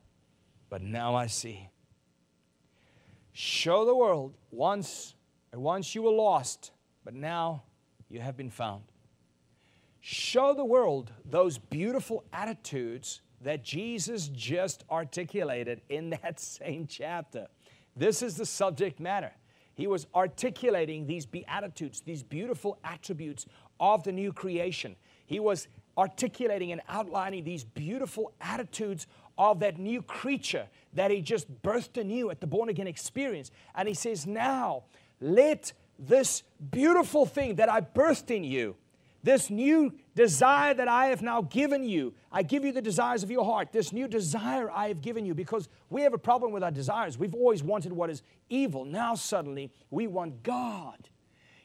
but 0.70 0.80
now 0.80 1.14
I 1.14 1.26
see. 1.26 1.68
Show 3.32 3.84
the 3.84 3.94
world 3.94 4.38
once, 4.50 5.14
once 5.52 5.94
you 5.94 6.00
were 6.00 6.10
lost, 6.10 6.72
but 7.04 7.12
now 7.12 7.64
you 8.08 8.20
have 8.20 8.38
been 8.38 8.48
found. 8.48 8.84
Show 10.00 10.54
the 10.54 10.64
world 10.64 11.12
those 11.26 11.58
beautiful 11.58 12.24
attitudes 12.32 13.20
that 13.42 13.62
Jesus 13.62 14.28
just 14.28 14.82
articulated 14.90 15.82
in 15.90 16.08
that 16.22 16.40
same 16.40 16.86
chapter. 16.86 17.48
This 17.94 18.22
is 18.22 18.36
the 18.36 18.46
subject 18.46 18.98
matter. 18.98 19.32
He 19.74 19.88
was 19.88 20.06
articulating 20.14 21.06
these 21.06 21.26
beatitudes, 21.26 22.00
these 22.00 22.22
beautiful 22.22 22.78
attributes 22.82 23.44
of 23.78 24.04
the 24.04 24.12
new 24.12 24.32
creation. 24.32 24.96
He 25.26 25.38
was 25.38 25.68
articulating 25.96 26.72
and 26.72 26.80
outlining 26.88 27.44
these 27.44 27.64
beautiful 27.64 28.32
attitudes 28.40 29.06
of 29.38 29.60
that 29.60 29.78
new 29.78 30.02
creature 30.02 30.66
that 30.92 31.10
he 31.10 31.22
just 31.22 31.62
birthed 31.62 31.98
anew 32.00 32.30
at 32.30 32.40
the 32.40 32.46
born 32.46 32.68
again 32.68 32.86
experience. 32.86 33.50
And 33.74 33.88
he 33.88 33.94
says, 33.94 34.26
Now 34.26 34.84
let 35.20 35.72
this 35.98 36.42
beautiful 36.70 37.26
thing 37.26 37.56
that 37.56 37.70
I 37.70 37.80
birthed 37.80 38.30
in 38.30 38.44
you, 38.44 38.76
this 39.22 39.50
new 39.50 39.92
desire 40.14 40.74
that 40.74 40.88
I 40.88 41.06
have 41.06 41.22
now 41.22 41.42
given 41.42 41.84
you, 41.84 42.14
I 42.32 42.42
give 42.42 42.64
you 42.64 42.72
the 42.72 42.82
desires 42.82 43.22
of 43.22 43.30
your 43.30 43.44
heart. 43.44 43.72
This 43.72 43.92
new 43.92 44.08
desire 44.08 44.70
I 44.70 44.88
have 44.88 45.02
given 45.02 45.26
you 45.26 45.34
because 45.34 45.68
we 45.90 46.02
have 46.02 46.14
a 46.14 46.18
problem 46.18 46.52
with 46.52 46.62
our 46.62 46.70
desires. 46.70 47.18
We've 47.18 47.34
always 47.34 47.62
wanted 47.62 47.92
what 47.92 48.10
is 48.10 48.22
evil. 48.48 48.84
Now 48.84 49.14
suddenly 49.14 49.70
we 49.90 50.06
want 50.06 50.42
God. 50.42 51.08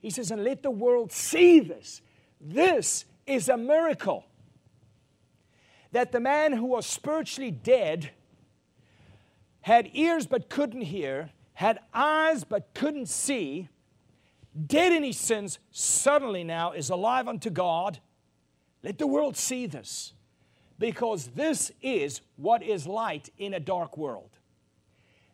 He 0.01 0.09
says, 0.09 0.31
and 0.31 0.43
let 0.43 0.63
the 0.63 0.71
world 0.71 1.11
see 1.11 1.59
this. 1.61 2.01
This 2.39 3.05
is 3.27 3.49
a 3.49 3.57
miracle. 3.57 4.25
That 5.91 6.11
the 6.11 6.19
man 6.19 6.53
who 6.53 6.65
was 6.65 6.85
spiritually 6.85 7.51
dead 7.51 8.11
had 9.61 9.89
ears 9.93 10.27
but 10.27 10.49
couldn't 10.49 10.81
hear, 10.81 11.31
had 11.53 11.79
eyes 11.93 12.43
but 12.43 12.73
couldn't 12.73 13.07
see, 13.07 13.69
dead 14.67 14.93
in 14.93 15.03
his 15.03 15.17
sins, 15.17 15.59
suddenly 15.71 16.43
now 16.43 16.71
is 16.71 16.89
alive 16.89 17.27
unto 17.27 17.49
God. 17.49 17.99
Let 18.83 18.97
the 18.97 19.07
world 19.07 19.35
see 19.35 19.65
this 19.65 20.13
because 20.77 21.27
this 21.27 21.71
is 21.81 22.21
what 22.35 22.61
is 22.61 22.85
light 22.85 23.29
in 23.37 23.53
a 23.53 23.59
dark 23.59 23.97
world. 23.97 24.29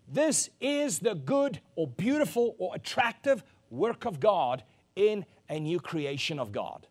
This 0.07 0.49
is 0.59 0.99
the 0.99 1.15
good 1.15 1.59
or 1.75 1.87
beautiful 1.87 2.55
or 2.57 2.75
attractive 2.75 3.43
work 3.69 4.05
of 4.05 4.19
God 4.19 4.63
in 4.95 5.25
a 5.49 5.59
new 5.59 5.79
creation 5.79 6.39
of 6.39 6.51
God. 6.51 6.87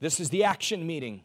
This 0.00 0.20
is 0.20 0.30
the 0.30 0.44
action 0.44 0.86
meeting. 0.86 1.22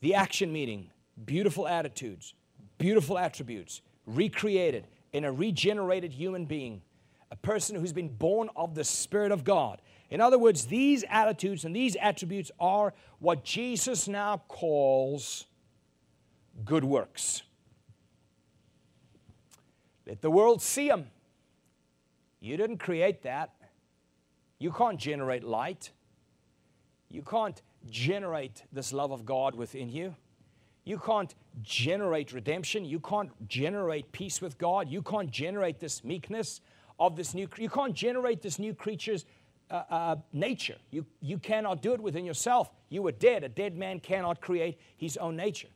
The 0.00 0.14
action 0.14 0.52
meeting. 0.52 0.90
Beautiful 1.24 1.68
attitudes, 1.68 2.34
beautiful 2.76 3.18
attributes, 3.18 3.82
recreated 4.04 4.88
in 5.12 5.24
a 5.24 5.30
regenerated 5.30 6.12
human 6.12 6.44
being, 6.44 6.82
a 7.30 7.36
person 7.36 7.76
who's 7.76 7.92
been 7.92 8.08
born 8.08 8.50
of 8.56 8.74
the 8.74 8.82
Spirit 8.82 9.30
of 9.30 9.44
God. 9.44 9.80
In 10.10 10.20
other 10.20 10.38
words, 10.38 10.66
these 10.66 11.04
attitudes 11.08 11.64
and 11.64 11.74
these 11.74 11.96
attributes 12.00 12.50
are 12.58 12.94
what 13.20 13.44
Jesus 13.44 14.08
now 14.08 14.42
calls 14.48 15.46
good 16.64 16.84
works. 16.84 17.42
Let 20.06 20.20
the 20.20 20.30
world 20.30 20.60
see 20.60 20.88
them. 20.88 21.06
You 22.40 22.56
didn't 22.56 22.78
create 22.78 23.22
that. 23.22 23.54
You 24.58 24.72
can't 24.72 24.98
generate 24.98 25.44
light. 25.44 25.90
You 27.08 27.22
can't 27.22 27.60
generate 27.88 28.62
this 28.72 28.92
love 28.92 29.12
of 29.12 29.24
God 29.24 29.54
within 29.54 29.88
you. 29.88 30.14
You 30.84 30.98
can't 30.98 31.34
generate 31.62 32.32
redemption. 32.32 32.84
You 32.84 33.00
can't 33.00 33.30
generate 33.48 34.12
peace 34.12 34.40
with 34.40 34.58
God. 34.58 34.88
You 34.88 35.02
can't 35.02 35.30
generate 35.30 35.80
this 35.80 36.04
meekness 36.04 36.60
of 36.98 37.16
this 37.16 37.34
new. 37.34 37.48
You 37.56 37.70
can't 37.70 37.94
generate 37.94 38.42
this 38.42 38.58
new 38.58 38.74
creature's 38.74 39.24
uh, 39.70 39.82
uh, 39.88 40.16
nature. 40.32 40.76
You 40.90 41.06
you 41.20 41.38
cannot 41.38 41.80
do 41.80 41.94
it 41.94 42.00
within 42.00 42.24
yourself. 42.24 42.70
You 42.90 43.02
were 43.02 43.12
dead. 43.12 43.44
A 43.44 43.48
dead 43.48 43.76
man 43.76 44.00
cannot 44.00 44.40
create 44.40 44.78
his 44.96 45.16
own 45.16 45.36
nature. 45.36 45.68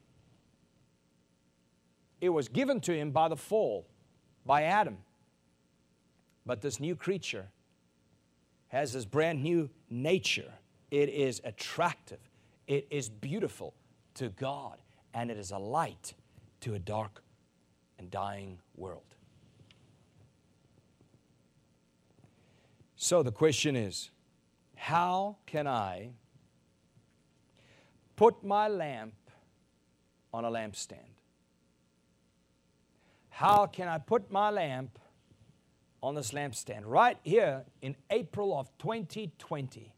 It 2.21 2.29
was 2.31 2.49
given 2.49 2.81
to 2.83 2.95
him 2.95 3.11
by 3.13 3.29
the 3.29 3.37
fall, 3.37 3.87
by 4.45 4.65
Adam. 4.65 4.99
But 6.45 6.61
this 6.61 6.81
new 6.81 6.97
creature 6.97 7.49
has 8.69 8.93
this 8.93 9.05
brand 9.05 9.43
new 9.43 9.71
nature. 9.89 10.53
It 10.91 11.09
is 11.09 11.41
attractive. 11.45 12.21
It 12.67 12.87
is 12.91 13.09
beautiful 13.09 13.75
to 14.15 14.29
God 14.31 14.79
and 15.15 15.31
it 15.31 15.39
is 15.39 15.51
a 15.51 15.59
light 15.59 16.15
to 16.61 16.75
a 16.75 16.79
dark 16.79 17.23
and 17.99 18.11
dying 18.11 18.59
world. 18.77 19.15
So 22.97 23.23
the 23.23 23.33
question 23.33 23.77
is 23.77 24.11
how 24.75 25.37
can 25.47 25.67
I 25.67 26.11
put 28.17 28.43
my 28.43 28.69
lamp 28.69 29.15
on 30.33 30.45
a 30.45 30.51
lampstand? 30.51 31.19
How 33.31 33.67
can 33.67 33.87
I 33.87 33.99
put 33.99 34.33
my 34.33 34.51
lamp 34.51 34.99
on 36.03 36.17
this 36.17 36.33
lampstand? 36.33 36.83
Right 36.85 37.19
here 37.23 37.65
in 37.83 37.95
April 38.11 38.59
of 38.59 38.69
2020, 38.79 39.95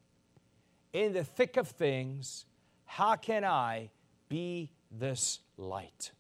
in 0.93 1.13
the 1.13 1.25
thick 1.25 1.57
of 1.57 1.69
things, 1.69 2.45
how 2.85 3.17
can 3.17 3.45
I 3.45 3.91
be 4.31 4.71
this 4.91 5.41
light. 5.59 6.13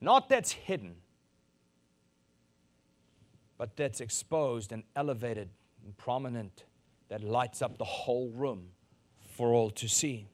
Not 0.00 0.28
that's 0.28 0.52
hidden, 0.52 0.94
but 3.56 3.76
that's 3.76 4.00
exposed 4.00 4.70
and 4.70 4.84
elevated 4.94 5.48
and 5.84 5.96
prominent, 5.96 6.64
that 7.08 7.24
lights 7.24 7.62
up 7.62 7.78
the 7.78 7.84
whole 7.84 8.30
room 8.30 8.68
for 9.34 9.52
all 9.52 9.70
to 9.70 9.88
see. 9.88 10.28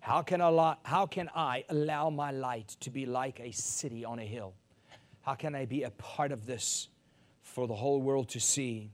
How 0.00 0.22
can, 0.22 0.40
I, 0.40 0.76
how 0.84 1.06
can 1.06 1.28
I 1.34 1.64
allow 1.68 2.08
my 2.10 2.30
light 2.30 2.76
to 2.80 2.90
be 2.90 3.04
like 3.04 3.40
a 3.40 3.52
city 3.52 4.04
on 4.04 4.18
a 4.18 4.24
hill? 4.24 4.54
How 5.22 5.34
can 5.34 5.54
I 5.54 5.66
be 5.66 5.82
a 5.82 5.90
part 5.90 6.32
of 6.32 6.46
this 6.46 6.88
for 7.42 7.66
the 7.66 7.74
whole 7.74 8.00
world 8.00 8.28
to 8.30 8.40
see? 8.40 8.90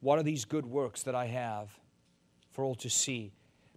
What 0.00 0.18
are 0.18 0.22
these 0.22 0.44
good 0.44 0.66
works 0.66 1.02
that 1.04 1.14
I 1.14 1.26
have 1.26 1.70
for 2.56 2.64
all 2.64 2.74
to 2.74 2.88
see? 2.88 3.32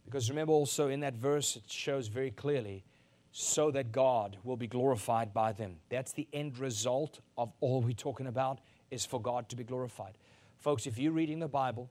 Because 0.06 0.30
remember 0.30 0.54
also 0.54 0.88
in 0.88 1.02
that 1.02 1.15
verse, 1.15 1.58
it 1.58 1.63
shows 1.68 2.08
very 2.08 2.32
clearly 2.32 2.86
so 3.34 3.72
that 3.72 3.92
God 3.92 4.38
will 4.46 4.56
be 4.56 4.68
glorified 4.68 5.34
by 5.34 5.52
them. 5.52 5.76
That's 5.89 6.13
the 6.13 6.28
end 6.32 6.58
result 6.58 7.20
of 7.38 7.52
all 7.60 7.82
we're 7.82 7.92
talking 7.92 8.26
about 8.26 8.60
is 8.89 9.06
for 9.06 9.22
God 9.22 9.50
to 9.50 9.58
be 9.58 9.65
glorified. 9.65 10.18
Folks, 10.58 10.88
if 10.88 10.98
you're 10.98 11.12
reading 11.12 11.39
the 11.39 11.50
Bible, 11.50 11.89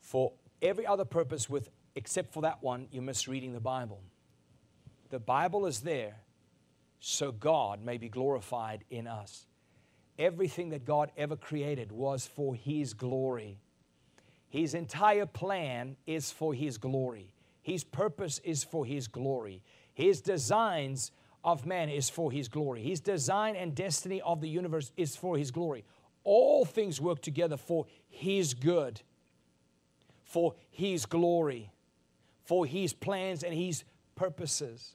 for 0.00 0.32
every 0.60 0.84
other 0.84 1.04
purpose 1.04 1.48
with 1.48 1.70
except 1.94 2.32
for 2.32 2.42
that 2.42 2.60
one, 2.60 2.88
you're 2.90 3.02
misreading 3.04 3.52
the 3.52 3.60
Bible. 3.60 4.00
The 5.10 5.20
Bible 5.20 5.64
is 5.64 5.80
there 5.80 6.16
so 6.98 7.30
God 7.30 7.84
may 7.84 7.98
be 7.98 8.08
glorified 8.08 8.82
in 8.90 9.06
us. 9.06 9.47
Everything 10.18 10.70
that 10.70 10.84
God 10.84 11.12
ever 11.16 11.36
created 11.36 11.92
was 11.92 12.26
for 12.26 12.54
His 12.54 12.92
glory. 12.92 13.58
His 14.48 14.74
entire 14.74 15.26
plan 15.26 15.96
is 16.06 16.32
for 16.32 16.54
His 16.54 16.78
glory. 16.78 17.32
His 17.62 17.84
purpose 17.84 18.40
is 18.42 18.64
for 18.64 18.84
His 18.84 19.06
glory. 19.06 19.62
His 19.94 20.20
designs 20.20 21.12
of 21.44 21.66
man 21.66 21.88
is 21.88 22.10
for 22.10 22.32
His 22.32 22.48
glory. 22.48 22.82
His 22.82 23.00
design 23.00 23.56
and 23.56 23.74
destiny 23.74 24.20
of 24.22 24.40
the 24.40 24.48
universe 24.48 24.90
is 24.96 25.14
for 25.14 25.36
His 25.36 25.50
glory. 25.50 25.84
All 26.24 26.64
things 26.64 27.00
work 27.00 27.22
together 27.22 27.56
for 27.56 27.86
His 28.08 28.54
good, 28.54 29.02
for 30.24 30.54
His 30.70 31.06
glory, 31.06 31.70
for 32.44 32.66
His 32.66 32.92
plans 32.92 33.44
and 33.44 33.54
His 33.54 33.84
purposes. 34.16 34.94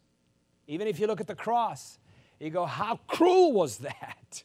Even 0.67 0.88
if 0.88 0.99
you 0.99 1.07
look 1.07 1.21
at 1.21 1.27
the 1.27 1.36
cross, 1.36 1.99
you 2.39 2.49
go, 2.49 2.65
How 2.65 2.99
cruel 3.07 3.53
was 3.53 3.77
that? 3.77 4.43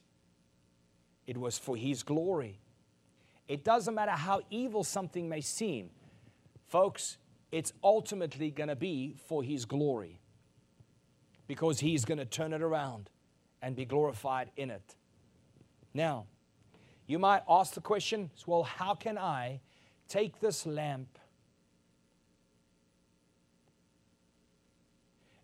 It 1.28 1.36
was 1.36 1.58
for 1.58 1.76
His 1.76 2.02
glory. 2.02 2.58
It 3.46 3.62
doesn't 3.62 3.94
matter 3.94 4.12
how 4.12 4.40
evil 4.50 4.82
something 4.82 5.28
may 5.28 5.42
seem. 5.42 5.90
Folks, 6.66 7.18
it's 7.52 7.74
ultimately 7.84 8.50
going 8.50 8.70
to 8.70 8.76
be 8.76 9.14
for 9.26 9.42
His 9.42 9.66
glory 9.66 10.20
because 11.46 11.80
He's 11.80 12.06
going 12.06 12.16
to 12.16 12.24
turn 12.24 12.54
it 12.54 12.62
around 12.62 13.10
and 13.60 13.76
be 13.76 13.84
glorified 13.84 14.50
in 14.56 14.70
it. 14.70 14.96
Now, 15.92 16.24
you 17.06 17.18
might 17.18 17.42
ask 17.46 17.74
the 17.74 17.82
question 17.82 18.30
well, 18.46 18.62
how 18.62 18.94
can 18.94 19.18
I 19.18 19.60
take 20.08 20.40
this 20.40 20.64
lamp? 20.64 21.18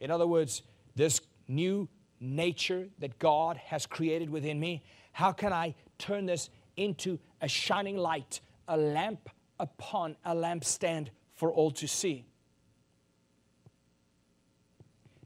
In 0.00 0.10
other 0.10 0.26
words, 0.26 0.62
this 0.96 1.20
new 1.46 1.88
nature 2.20 2.88
that 3.00 3.18
God 3.18 3.58
has 3.58 3.84
created 3.84 4.30
within 4.30 4.58
me, 4.58 4.82
how 5.14 5.32
can 5.32 5.52
I 5.52 5.74
turn 5.96 6.26
this 6.26 6.50
into 6.76 7.18
a 7.40 7.48
shining 7.48 7.96
light, 7.96 8.40
a 8.68 8.76
lamp 8.76 9.30
upon 9.58 10.16
a 10.24 10.34
lampstand 10.34 11.08
for 11.34 11.52
all 11.52 11.70
to 11.72 11.86
see. 11.86 12.26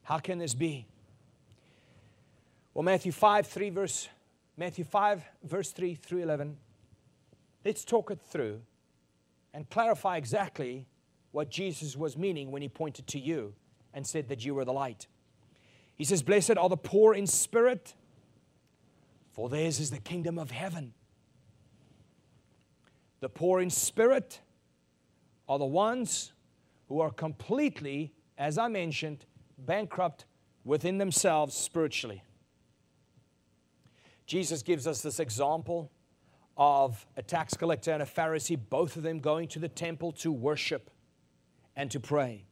How 0.03 0.19
can 0.19 0.39
this 0.39 0.55
be? 0.55 0.87
Well, 2.75 2.83
Matthew 2.83 3.13
5, 3.13 3.47
3 3.47 3.71
verse, 3.71 4.09
Matthew 4.57 4.85
5, 4.85 5.23
verse 5.43 5.73
3 5.73 5.95
through 5.95 6.23
11. 6.23 6.57
Let's 7.65 7.85
talk 7.85 8.11
it 8.11 8.21
through 8.21 8.61
and 9.53 9.69
clarify 9.69 10.17
exactly 10.17 10.87
what 11.33 11.51
Jesus 11.51 11.97
was 11.97 12.17
meaning 12.17 12.51
when 12.51 12.63
he 12.63 12.69
pointed 12.69 13.07
to 13.09 13.19
you 13.19 13.55
and 13.93 14.07
said 14.07 14.29
that 14.29 14.45
you 14.45 14.55
were 14.55 14.65
the 14.65 14.73
light. 14.73 15.07
He 15.97 16.05
says, 16.05 16.23
Blessed 16.23 16.57
are 16.57 16.69
the 16.69 16.77
poor 16.77 17.15
in 17.15 17.27
spirit, 17.27 17.95
for 19.39 19.49
theirs 19.49 19.79
is 19.79 19.91
the 19.91 20.01
kingdom 20.01 20.37
of 20.37 20.51
heaven. 20.51 20.93
The 23.21 23.29
poor 23.29 23.61
in 23.61 23.71
spirit 23.71 24.41
are 25.49 25.61
the 25.61 25.65
ones 25.65 26.33
who 26.89 26.99
are 26.99 27.13
completely, 27.13 28.13
as 28.37 28.59
I 28.59 28.67
mentioned, 28.67 29.27
bankrupt 29.57 30.25
within 30.65 30.99
themselves 30.99 31.55
spiritually. 31.55 32.25
Jesus 34.27 34.65
gives 34.65 34.89
us 34.89 35.03
this 35.03 35.21
example 35.21 35.93
of 36.57 37.07
a 37.17 37.23
tax 37.23 37.55
collector 37.55 37.93
and 37.93 38.03
a 38.03 38.07
Pharisee, 38.07 38.59
both 38.69 38.97
of 38.97 39.05
them 39.05 39.21
going 39.21 39.47
to 39.51 39.61
the 39.61 39.69
temple 39.69 40.11
to 40.11 40.33
worship 40.33 40.91
and 41.77 41.93
to 41.93 42.01
pray. 42.01 42.49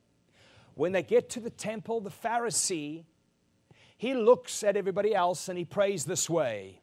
When 0.75 0.93
they 0.93 1.03
get 1.03 1.31
to 1.31 1.41
the 1.41 1.51
temple, 1.51 2.01
the 2.01 2.11
Pharisee, 2.11 3.07
he 3.97 4.15
looks 4.15 4.63
at 4.63 4.77
everybody 4.77 5.15
else 5.15 5.49
and 5.49 5.59
he 5.59 5.65
prays 5.65 6.05
this 6.05 6.29
way. 6.29 6.81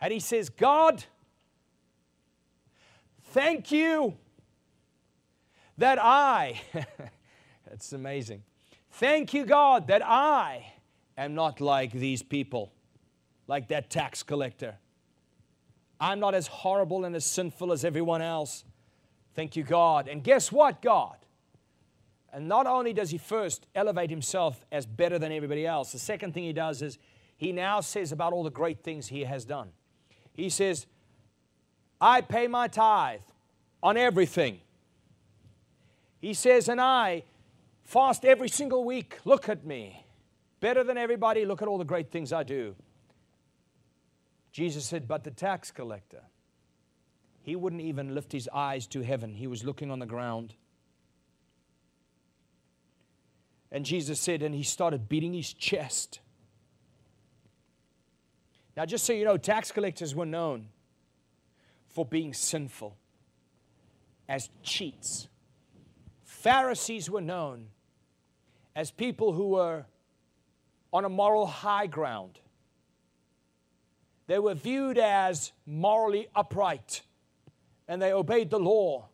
And 0.00 0.12
he 0.12 0.20
says, 0.20 0.50
God, 0.50 1.04
thank 3.32 3.72
you 3.72 4.16
that 5.78 5.98
I, 6.00 6.60
that's 7.68 7.92
amazing. 7.92 8.42
Thank 8.92 9.34
you, 9.34 9.44
God, 9.44 9.88
that 9.88 10.04
I 10.04 10.72
am 11.16 11.34
not 11.34 11.60
like 11.60 11.92
these 11.92 12.22
people, 12.22 12.72
like 13.48 13.68
that 13.68 13.90
tax 13.90 14.22
collector. 14.22 14.76
I'm 15.98 16.20
not 16.20 16.34
as 16.34 16.46
horrible 16.46 17.04
and 17.04 17.16
as 17.16 17.24
sinful 17.24 17.72
as 17.72 17.84
everyone 17.84 18.20
else. 18.20 18.64
Thank 19.34 19.56
you, 19.56 19.62
God. 19.64 20.06
And 20.06 20.22
guess 20.22 20.52
what, 20.52 20.82
God? 20.82 21.16
And 22.34 22.48
not 22.48 22.66
only 22.66 22.92
does 22.92 23.10
he 23.10 23.18
first 23.18 23.64
elevate 23.76 24.10
himself 24.10 24.66
as 24.72 24.86
better 24.86 25.20
than 25.20 25.30
everybody 25.30 25.64
else, 25.64 25.92
the 25.92 26.00
second 26.00 26.34
thing 26.34 26.42
he 26.42 26.52
does 26.52 26.82
is 26.82 26.98
he 27.36 27.52
now 27.52 27.80
says 27.80 28.10
about 28.10 28.32
all 28.32 28.42
the 28.42 28.50
great 28.50 28.82
things 28.82 29.06
he 29.06 29.22
has 29.22 29.44
done. 29.44 29.68
He 30.32 30.48
says, 30.48 30.86
I 32.00 32.22
pay 32.22 32.48
my 32.48 32.66
tithe 32.66 33.20
on 33.84 33.96
everything. 33.96 34.58
He 36.18 36.34
says, 36.34 36.68
and 36.68 36.80
I 36.80 37.22
fast 37.84 38.24
every 38.24 38.48
single 38.48 38.84
week. 38.84 39.18
Look 39.24 39.48
at 39.48 39.64
me. 39.64 40.04
Better 40.58 40.82
than 40.82 40.98
everybody. 40.98 41.44
Look 41.44 41.62
at 41.62 41.68
all 41.68 41.78
the 41.78 41.84
great 41.84 42.10
things 42.10 42.32
I 42.32 42.42
do. 42.42 42.74
Jesus 44.50 44.84
said, 44.84 45.06
but 45.06 45.22
the 45.22 45.30
tax 45.30 45.70
collector, 45.70 46.22
he 47.42 47.54
wouldn't 47.54 47.82
even 47.82 48.12
lift 48.12 48.32
his 48.32 48.48
eyes 48.52 48.88
to 48.88 49.02
heaven. 49.02 49.34
He 49.34 49.46
was 49.46 49.62
looking 49.62 49.92
on 49.92 50.00
the 50.00 50.06
ground. 50.06 50.54
And 53.74 53.84
Jesus 53.84 54.20
said, 54.20 54.40
and 54.42 54.54
he 54.54 54.62
started 54.62 55.08
beating 55.08 55.34
his 55.34 55.52
chest. 55.52 56.20
Now, 58.76 58.86
just 58.86 59.04
so 59.04 59.12
you 59.12 59.24
know, 59.24 59.36
tax 59.36 59.72
collectors 59.72 60.14
were 60.14 60.24
known 60.24 60.68
for 61.88 62.06
being 62.06 62.32
sinful 62.32 62.96
as 64.28 64.48
cheats. 64.62 65.26
Pharisees 66.22 67.10
were 67.10 67.20
known 67.20 67.66
as 68.76 68.92
people 68.92 69.32
who 69.32 69.48
were 69.48 69.86
on 70.92 71.04
a 71.04 71.08
moral 71.08 71.44
high 71.44 71.88
ground. 71.88 72.38
They 74.28 74.38
were 74.38 74.54
viewed 74.54 74.98
as 74.98 75.50
morally 75.66 76.28
upright 76.32 77.02
and 77.88 78.00
they 78.00 78.12
obeyed 78.12 78.50
the 78.50 78.60
law. 78.60 79.08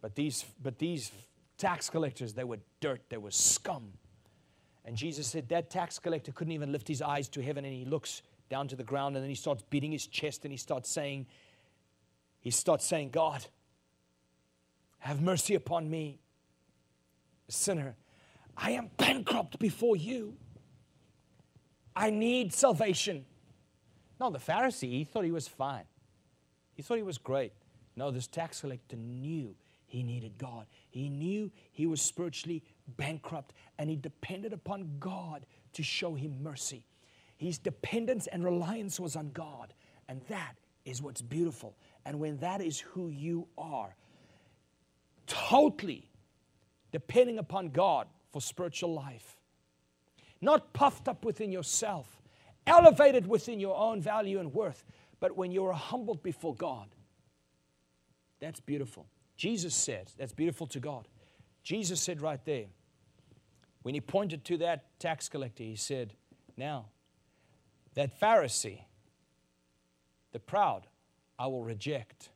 But 0.00 0.14
these, 0.14 0.46
but 0.62 0.78
these 0.78 1.12
tax 1.58 1.90
collectors, 1.90 2.34
they 2.34 2.44
were 2.44 2.58
dirt, 2.80 3.02
they 3.08 3.16
were 3.16 3.30
scum. 3.30 3.92
And 4.84 4.96
Jesus 4.96 5.26
said 5.26 5.48
that 5.48 5.70
tax 5.70 5.98
collector 5.98 6.32
couldn't 6.32 6.52
even 6.52 6.72
lift 6.72 6.88
his 6.88 7.00
eyes 7.00 7.28
to 7.30 7.42
heaven 7.42 7.64
and 7.64 7.74
he 7.74 7.84
looks 7.84 8.22
down 8.50 8.68
to 8.68 8.76
the 8.76 8.84
ground 8.84 9.16
and 9.16 9.22
then 9.22 9.30
he 9.30 9.34
starts 9.34 9.62
beating 9.70 9.92
his 9.92 10.06
chest 10.06 10.44
and 10.44 10.52
he 10.52 10.58
starts 10.58 10.90
saying, 10.90 11.26
he 12.40 12.50
starts 12.50 12.86
saying, 12.86 13.10
God, 13.10 13.46
have 14.98 15.22
mercy 15.22 15.54
upon 15.54 15.88
me, 15.88 16.18
sinner. 17.48 17.96
I 18.56 18.72
am 18.72 18.90
bankrupt 18.96 19.58
before 19.58 19.96
you. 19.96 20.36
I 21.96 22.10
need 22.10 22.52
salvation. 22.52 23.24
No, 24.20 24.30
the 24.30 24.38
Pharisee, 24.38 24.90
he 24.90 25.04
thought 25.04 25.24
he 25.24 25.32
was 25.32 25.48
fine. 25.48 25.84
He 26.74 26.82
thought 26.82 26.96
he 26.96 27.02
was 27.02 27.18
great. 27.18 27.52
No, 27.96 28.10
this 28.10 28.26
tax 28.26 28.60
collector 28.60 28.96
knew 28.96 29.54
he 29.86 30.02
needed 30.02 30.38
God. 30.38 30.66
He 30.94 31.08
knew 31.08 31.50
he 31.72 31.86
was 31.86 32.00
spiritually 32.00 32.62
bankrupt 32.86 33.52
and 33.80 33.90
he 33.90 33.96
depended 33.96 34.52
upon 34.52 34.98
God 35.00 35.44
to 35.72 35.82
show 35.82 36.14
him 36.14 36.40
mercy. 36.40 36.86
His 37.36 37.58
dependence 37.58 38.28
and 38.28 38.44
reliance 38.44 39.00
was 39.00 39.16
on 39.16 39.32
God. 39.32 39.74
And 40.08 40.20
that 40.28 40.54
is 40.84 41.02
what's 41.02 41.20
beautiful. 41.20 41.74
And 42.06 42.20
when 42.20 42.36
that 42.36 42.60
is 42.60 42.78
who 42.78 43.08
you 43.08 43.48
are, 43.58 43.96
totally 45.26 46.08
depending 46.92 47.40
upon 47.40 47.70
God 47.70 48.06
for 48.30 48.40
spiritual 48.40 48.94
life, 48.94 49.36
not 50.40 50.72
puffed 50.74 51.08
up 51.08 51.24
within 51.24 51.50
yourself, 51.50 52.22
elevated 52.68 53.26
within 53.26 53.58
your 53.58 53.76
own 53.76 54.00
value 54.00 54.38
and 54.38 54.54
worth, 54.54 54.84
but 55.18 55.36
when 55.36 55.50
you're 55.50 55.72
humbled 55.72 56.22
before 56.22 56.54
God, 56.54 56.86
that's 58.38 58.60
beautiful. 58.60 59.08
Jesus 59.36 59.74
said, 59.74 60.10
that's 60.18 60.32
beautiful 60.32 60.66
to 60.68 60.80
God. 60.80 61.08
Jesus 61.62 62.00
said 62.00 62.20
right 62.20 62.44
there, 62.44 62.66
when 63.82 63.94
he 63.94 64.00
pointed 64.00 64.44
to 64.46 64.58
that 64.58 64.98
tax 64.98 65.28
collector, 65.28 65.62
he 65.62 65.76
said, 65.76 66.14
Now, 66.56 66.86
that 67.94 68.18
Pharisee, 68.18 68.80
the 70.32 70.38
proud, 70.38 70.86
I 71.38 71.46
will 71.48 71.62
reject. 71.62 72.30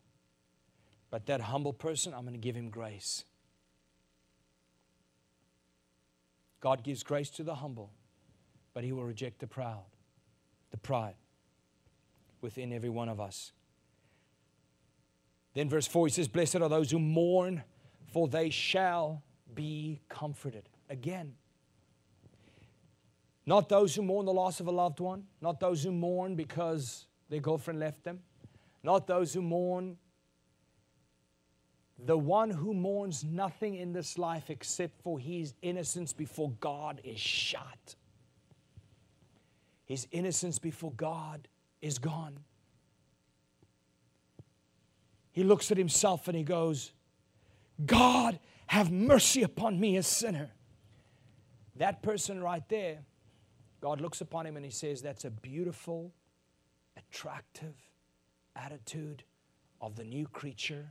But 1.10 1.26
that 1.26 1.40
humble 1.40 1.72
person, 1.72 2.12
I'm 2.12 2.22
going 2.22 2.34
to 2.34 2.38
give 2.38 2.54
him 2.54 2.68
grace. 2.68 3.24
God 6.60 6.82
gives 6.82 7.02
grace 7.02 7.30
to 7.30 7.42
the 7.42 7.54
humble, 7.54 7.92
but 8.74 8.84
he 8.84 8.92
will 8.92 9.04
reject 9.04 9.38
the 9.38 9.46
proud, 9.46 9.84
the 10.70 10.76
pride 10.76 11.14
within 12.40 12.72
every 12.72 12.90
one 12.90 13.08
of 13.08 13.20
us. 13.20 13.52
Then, 15.58 15.68
verse 15.68 15.88
4, 15.88 16.06
he 16.06 16.12
says, 16.12 16.28
Blessed 16.28 16.60
are 16.60 16.68
those 16.68 16.92
who 16.92 17.00
mourn, 17.00 17.64
for 18.12 18.28
they 18.28 18.48
shall 18.48 19.24
be 19.56 20.00
comforted. 20.08 20.68
Again, 20.88 21.34
not 23.44 23.68
those 23.68 23.92
who 23.96 24.02
mourn 24.02 24.24
the 24.24 24.32
loss 24.32 24.60
of 24.60 24.68
a 24.68 24.70
loved 24.70 25.00
one, 25.00 25.24
not 25.40 25.58
those 25.58 25.82
who 25.82 25.90
mourn 25.90 26.36
because 26.36 27.06
their 27.28 27.40
girlfriend 27.40 27.80
left 27.80 28.04
them, 28.04 28.20
not 28.84 29.08
those 29.08 29.34
who 29.34 29.42
mourn. 29.42 29.96
The 31.98 32.16
one 32.16 32.50
who 32.50 32.72
mourns 32.72 33.24
nothing 33.24 33.74
in 33.74 33.92
this 33.92 34.16
life 34.16 34.50
except 34.50 35.02
for 35.02 35.18
his 35.18 35.54
innocence 35.60 36.12
before 36.12 36.52
God 36.60 37.00
is 37.02 37.18
shot. 37.18 37.96
His 39.86 40.06
innocence 40.12 40.60
before 40.60 40.92
God 40.92 41.48
is 41.82 41.98
gone. 41.98 42.44
He 45.38 45.44
looks 45.44 45.70
at 45.70 45.78
himself 45.78 46.26
and 46.26 46.36
he 46.36 46.42
goes, 46.42 46.90
God, 47.86 48.40
have 48.66 48.90
mercy 48.90 49.44
upon 49.44 49.78
me, 49.78 49.96
a 49.96 50.02
sinner. 50.02 50.50
That 51.76 52.02
person 52.02 52.42
right 52.42 52.68
there, 52.68 53.04
God 53.80 54.00
looks 54.00 54.20
upon 54.20 54.46
him 54.46 54.56
and 54.56 54.64
he 54.64 54.72
says, 54.72 55.00
That's 55.00 55.24
a 55.24 55.30
beautiful, 55.30 56.12
attractive 56.96 57.76
attitude 58.56 59.22
of 59.80 59.94
the 59.94 60.02
new 60.02 60.26
creature 60.26 60.90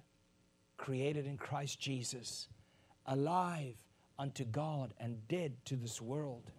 created 0.77 1.27
in 1.27 1.35
Christ 1.35 1.81
Jesus, 1.81 2.47
alive 3.05 3.75
unto 4.17 4.45
God 4.45 4.93
and 4.97 5.27
dead 5.27 5.57
to 5.65 5.75
this 5.75 6.01
world. 6.01 6.51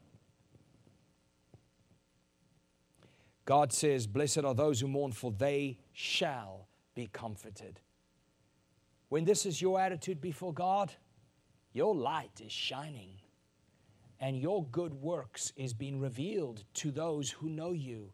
God 3.46 3.72
says, 3.72 4.06
Blessed 4.06 4.44
are 4.44 4.54
those 4.54 4.78
who 4.78 4.88
mourn, 4.88 5.12
for 5.12 5.32
they 5.32 5.78
shall 5.94 6.67
be 6.98 7.06
comforted. 7.12 7.78
When 9.08 9.24
this 9.24 9.46
is 9.46 9.62
your 9.62 9.80
attitude 9.80 10.20
before 10.20 10.52
God, 10.52 10.92
your 11.72 11.94
light 11.94 12.40
is 12.44 12.50
shining 12.50 13.20
and 14.18 14.36
your 14.36 14.64
good 14.64 14.94
works 14.94 15.52
is 15.56 15.72
being 15.72 16.00
revealed 16.00 16.64
to 16.74 16.90
those 16.90 17.30
who 17.30 17.48
know 17.48 17.70
you. 17.70 18.10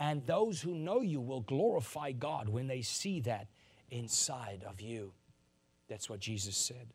And 0.00 0.26
those 0.26 0.60
who 0.60 0.74
know 0.74 1.00
you 1.00 1.20
will 1.20 1.42
glorify 1.42 2.10
God 2.10 2.48
when 2.48 2.66
they 2.66 2.82
see 2.82 3.20
that 3.20 3.46
inside 3.88 4.64
of 4.68 4.80
you. 4.80 5.12
That's 5.88 6.10
what 6.10 6.18
Jesus 6.18 6.56
said. 6.56 6.88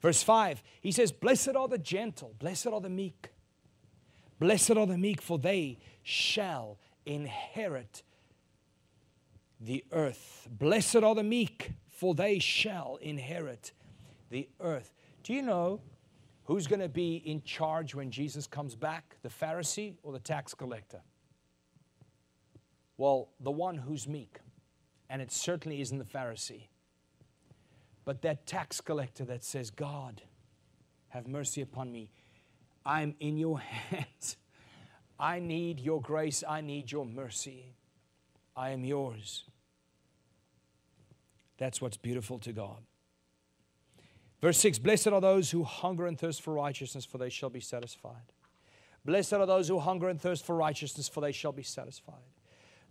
Verse 0.00 0.22
5, 0.22 0.62
he 0.80 0.92
says, 0.92 1.12
Blessed 1.12 1.56
are 1.56 1.68
the 1.68 1.76
gentle, 1.76 2.34
blessed 2.38 2.68
are 2.68 2.80
the 2.80 2.88
meek. 2.88 3.28
Blessed 4.40 4.78
are 4.78 4.86
the 4.86 4.96
meek, 4.96 5.20
for 5.20 5.38
they 5.38 5.76
shall 6.02 6.78
inherit 7.04 8.02
the 9.64 9.84
earth. 9.92 10.48
Blessed 10.50 10.96
are 10.96 11.14
the 11.14 11.22
meek, 11.22 11.72
for 11.88 12.14
they 12.14 12.38
shall 12.38 12.98
inherit 13.00 13.72
the 14.30 14.48
earth. 14.60 14.92
Do 15.22 15.32
you 15.32 15.42
know 15.42 15.80
who's 16.44 16.66
going 16.66 16.80
to 16.80 16.88
be 16.88 17.16
in 17.16 17.42
charge 17.42 17.94
when 17.94 18.10
Jesus 18.10 18.46
comes 18.46 18.74
back? 18.74 19.16
The 19.22 19.28
Pharisee 19.28 19.94
or 20.02 20.12
the 20.12 20.18
tax 20.18 20.54
collector? 20.54 21.00
Well, 22.96 23.30
the 23.40 23.50
one 23.50 23.76
who's 23.76 24.06
meek. 24.06 24.38
and 25.10 25.20
it 25.22 25.30
certainly 25.30 25.80
isn't 25.80 25.98
the 25.98 26.04
Pharisee. 26.04 26.68
But 28.04 28.22
that 28.22 28.46
tax 28.46 28.80
collector 28.80 29.24
that 29.26 29.44
says, 29.44 29.70
God, 29.70 30.22
have 31.08 31.26
mercy 31.28 31.60
upon 31.60 31.92
me. 31.92 32.10
I'm 32.84 33.14
in 33.20 33.36
your 33.36 33.58
hands. 33.90 34.36
I 35.18 35.38
need 35.38 35.80
your 35.80 36.00
grace. 36.00 36.42
I 36.46 36.60
need 36.60 36.90
your 36.90 37.06
mercy. 37.06 37.74
I 38.56 38.70
am 38.70 38.84
yours. 38.84 39.44
That's 41.64 41.80
what's 41.80 41.96
beautiful 41.96 42.38
to 42.40 42.52
God. 42.52 42.82
Verse 44.42 44.58
6 44.58 44.78
Blessed 44.80 45.08
are 45.08 45.20
those 45.22 45.50
who 45.50 45.64
hunger 45.64 46.06
and 46.06 46.18
thirst 46.18 46.42
for 46.42 46.52
righteousness, 46.52 47.06
for 47.06 47.16
they 47.16 47.30
shall 47.30 47.48
be 47.48 47.60
satisfied. 47.60 48.34
Blessed 49.02 49.32
are 49.32 49.46
those 49.46 49.68
who 49.68 49.78
hunger 49.78 50.10
and 50.10 50.20
thirst 50.20 50.44
for 50.44 50.54
righteousness, 50.54 51.08
for 51.08 51.22
they 51.22 51.32
shall 51.32 51.52
be 51.52 51.62
satisfied. 51.62 52.28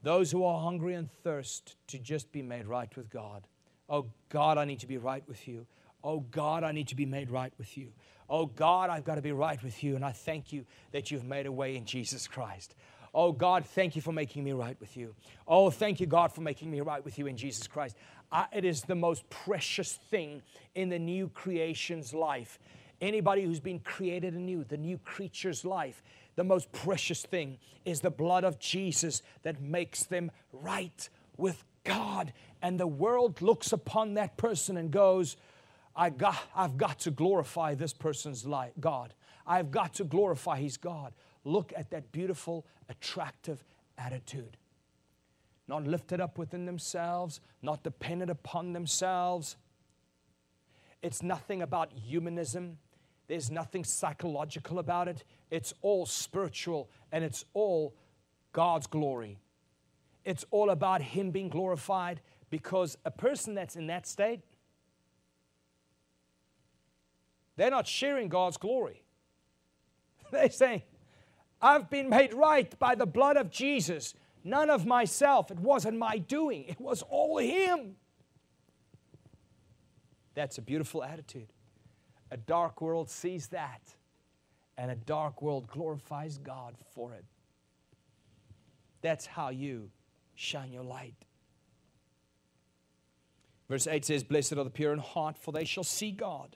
Those 0.01 0.31
who 0.31 0.43
are 0.43 0.59
hungry 0.59 0.95
and 0.95 1.07
thirst 1.23 1.75
to 1.89 1.99
just 1.99 2.31
be 2.31 2.41
made 2.41 2.65
right 2.65 2.89
with 2.97 3.11
God. 3.11 3.45
Oh 3.87 4.07
God, 4.29 4.57
I 4.57 4.65
need 4.65 4.79
to 4.79 4.87
be 4.87 4.97
right 4.97 5.23
with 5.27 5.47
you. 5.47 5.67
Oh 6.03 6.21
God, 6.21 6.63
I 6.63 6.71
need 6.71 6.87
to 6.87 6.95
be 6.95 7.05
made 7.05 7.29
right 7.29 7.53
with 7.59 7.77
you. 7.77 7.89
Oh 8.27 8.47
God, 8.47 8.89
I've 8.89 9.05
got 9.05 9.15
to 9.15 9.21
be 9.21 9.33
right 9.33 9.63
with 9.63 9.83
you. 9.83 9.95
And 9.95 10.03
I 10.03 10.13
thank 10.13 10.51
you 10.51 10.65
that 10.93 11.11
you've 11.11 11.25
made 11.25 11.45
a 11.45 11.51
way 11.51 11.75
in 11.75 11.85
Jesus 11.85 12.27
Christ. 12.27 12.73
Oh 13.13 13.31
God, 13.31 13.65
thank 13.65 13.95
you 13.95 14.01
for 14.01 14.11
making 14.11 14.43
me 14.43 14.53
right 14.53 14.75
with 14.79 14.97
you. 14.97 15.13
Oh, 15.47 15.69
thank 15.69 15.99
you, 15.99 16.07
God, 16.07 16.33
for 16.33 16.41
making 16.41 16.71
me 16.71 16.81
right 16.81 17.05
with 17.05 17.19
you 17.19 17.27
in 17.27 17.37
Jesus 17.37 17.67
Christ. 17.67 17.95
I, 18.33 18.47
it 18.51 18.65
is 18.65 18.81
the 18.81 18.95
most 18.95 19.29
precious 19.29 19.99
thing 20.09 20.41
in 20.73 20.89
the 20.89 20.97
new 20.97 21.29
creation's 21.29 22.13
life. 22.13 22.57
Anybody 22.99 23.43
who's 23.43 23.59
been 23.59 23.79
created 23.79 24.33
anew, 24.33 24.63
the 24.63 24.77
new 24.77 24.97
creature's 24.97 25.63
life, 25.63 26.01
the 26.35 26.43
most 26.43 26.71
precious 26.71 27.21
thing 27.21 27.59
is 27.85 28.01
the 28.01 28.09
blood 28.09 28.43
of 28.43 28.59
Jesus 28.59 29.21
that 29.43 29.61
makes 29.61 30.03
them 30.03 30.31
right 30.51 31.07
with 31.37 31.63
God. 31.83 32.33
And 32.61 32.79
the 32.79 32.87
world 32.87 33.41
looks 33.41 33.71
upon 33.71 34.15
that 34.15 34.35
person 34.35 34.77
and 34.77 34.89
goes, 34.89 35.37
I 35.95 36.09
got, 36.09 36.39
I've 36.55 36.77
got 36.77 36.99
to 37.01 37.11
glorify 37.11 37.75
this 37.75 37.93
person's 37.93 38.45
life, 38.47 38.71
God. 38.79 39.13
I've 39.45 39.69
got 39.69 39.93
to 39.95 40.03
glorify 40.03 40.59
his 40.59 40.77
God. 40.77 41.13
Look 41.43 41.71
at 41.75 41.91
that 41.91 42.11
beautiful, 42.11 42.65
attractive 42.89 43.63
attitude. 43.97 44.57
Not 45.67 45.85
lifted 45.85 46.19
up 46.19 46.37
within 46.37 46.65
themselves, 46.65 47.39
not 47.61 47.83
dependent 47.83 48.29
upon 48.29 48.73
themselves. 48.73 49.55
It's 51.01 51.23
nothing 51.23 51.61
about 51.61 51.91
humanism. 51.93 52.77
There's 53.27 53.49
nothing 53.49 53.83
psychological 53.83 54.79
about 54.79 55.07
it. 55.07 55.23
It's 55.49 55.73
all 55.81 56.05
spiritual 56.05 56.89
and 57.11 57.23
it's 57.23 57.45
all 57.53 57.95
God's 58.51 58.87
glory. 58.87 59.39
It's 60.25 60.45
all 60.51 60.69
about 60.69 61.01
Him 61.01 61.31
being 61.31 61.49
glorified 61.49 62.21
because 62.49 62.97
a 63.05 63.11
person 63.11 63.55
that's 63.55 63.75
in 63.75 63.87
that 63.87 64.05
state, 64.07 64.41
they're 67.55 67.71
not 67.71 67.87
sharing 67.87 68.29
God's 68.29 68.57
glory. 68.57 69.03
They're 70.31 70.49
saying, 70.49 70.81
I've 71.61 71.89
been 71.89 72.09
made 72.09 72.33
right 72.33 72.77
by 72.79 72.95
the 72.95 73.05
blood 73.05 73.37
of 73.37 73.51
Jesus. 73.51 74.15
None 74.43 74.69
of 74.69 74.85
myself. 74.85 75.51
It 75.51 75.59
wasn't 75.59 75.97
my 75.97 76.17
doing, 76.17 76.65
it 76.67 76.79
was 76.79 77.01
all 77.03 77.37
Him. 77.37 77.95
That's 80.35 80.57
a 80.57 80.61
beautiful 80.61 81.03
attitude. 81.03 81.47
A 82.31 82.37
dark 82.37 82.81
world 82.81 83.09
sees 83.09 83.47
that, 83.49 83.81
and 84.77 84.89
a 84.89 84.95
dark 84.95 85.41
world 85.41 85.67
glorifies 85.67 86.39
God 86.39 86.75
for 86.95 87.13
it. 87.13 87.25
That's 89.01 89.27
how 89.27 89.49
you 89.49 89.91
shine 90.33 90.71
your 90.71 90.83
light. 90.83 91.13
Verse 93.69 93.85
8 93.85 94.03
says, 94.05 94.23
Blessed 94.23 94.53
are 94.53 94.63
the 94.63 94.69
pure 94.69 94.93
in 94.93 94.99
heart, 94.99 95.37
for 95.37 95.51
they 95.51 95.65
shall 95.65 95.83
see 95.83 96.11
God. 96.11 96.55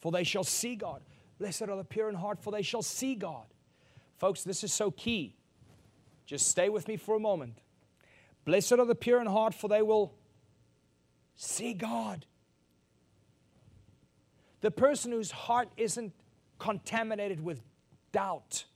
For 0.00 0.10
they 0.10 0.24
shall 0.24 0.44
see 0.44 0.74
God. 0.76 1.02
Blessed 1.38 1.62
are 1.62 1.76
the 1.76 1.84
pure 1.84 2.08
in 2.08 2.16
heart, 2.16 2.42
for 2.42 2.50
they 2.50 2.62
shall 2.62 2.82
see 2.82 3.14
God. 3.14 3.46
Folks, 4.16 4.42
this 4.42 4.64
is 4.64 4.72
so 4.72 4.90
key. 4.90 5.37
Just 6.28 6.46
stay 6.48 6.68
with 6.68 6.86
me 6.86 6.98
for 6.98 7.16
a 7.16 7.18
moment. 7.18 7.54
Blessed 8.44 8.72
are 8.72 8.84
the 8.84 8.94
pure 8.94 9.18
in 9.18 9.26
heart, 9.26 9.54
for 9.54 9.66
they 9.66 9.80
will 9.80 10.12
see 11.34 11.72
God. 11.72 12.26
The 14.60 14.70
person 14.70 15.10
whose 15.10 15.30
heart 15.30 15.70
isn't 15.78 16.12
contaminated 16.58 17.42
with 17.42 17.62
doubt, 18.12 18.66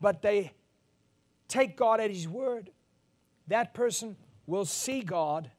but 0.00 0.22
they 0.22 0.52
take 1.46 1.76
God 1.76 2.00
at 2.00 2.10
His 2.10 2.26
word, 2.26 2.70
that 3.48 3.74
person 3.74 4.16
will 4.46 4.64
see 4.64 5.02
God 5.02 5.50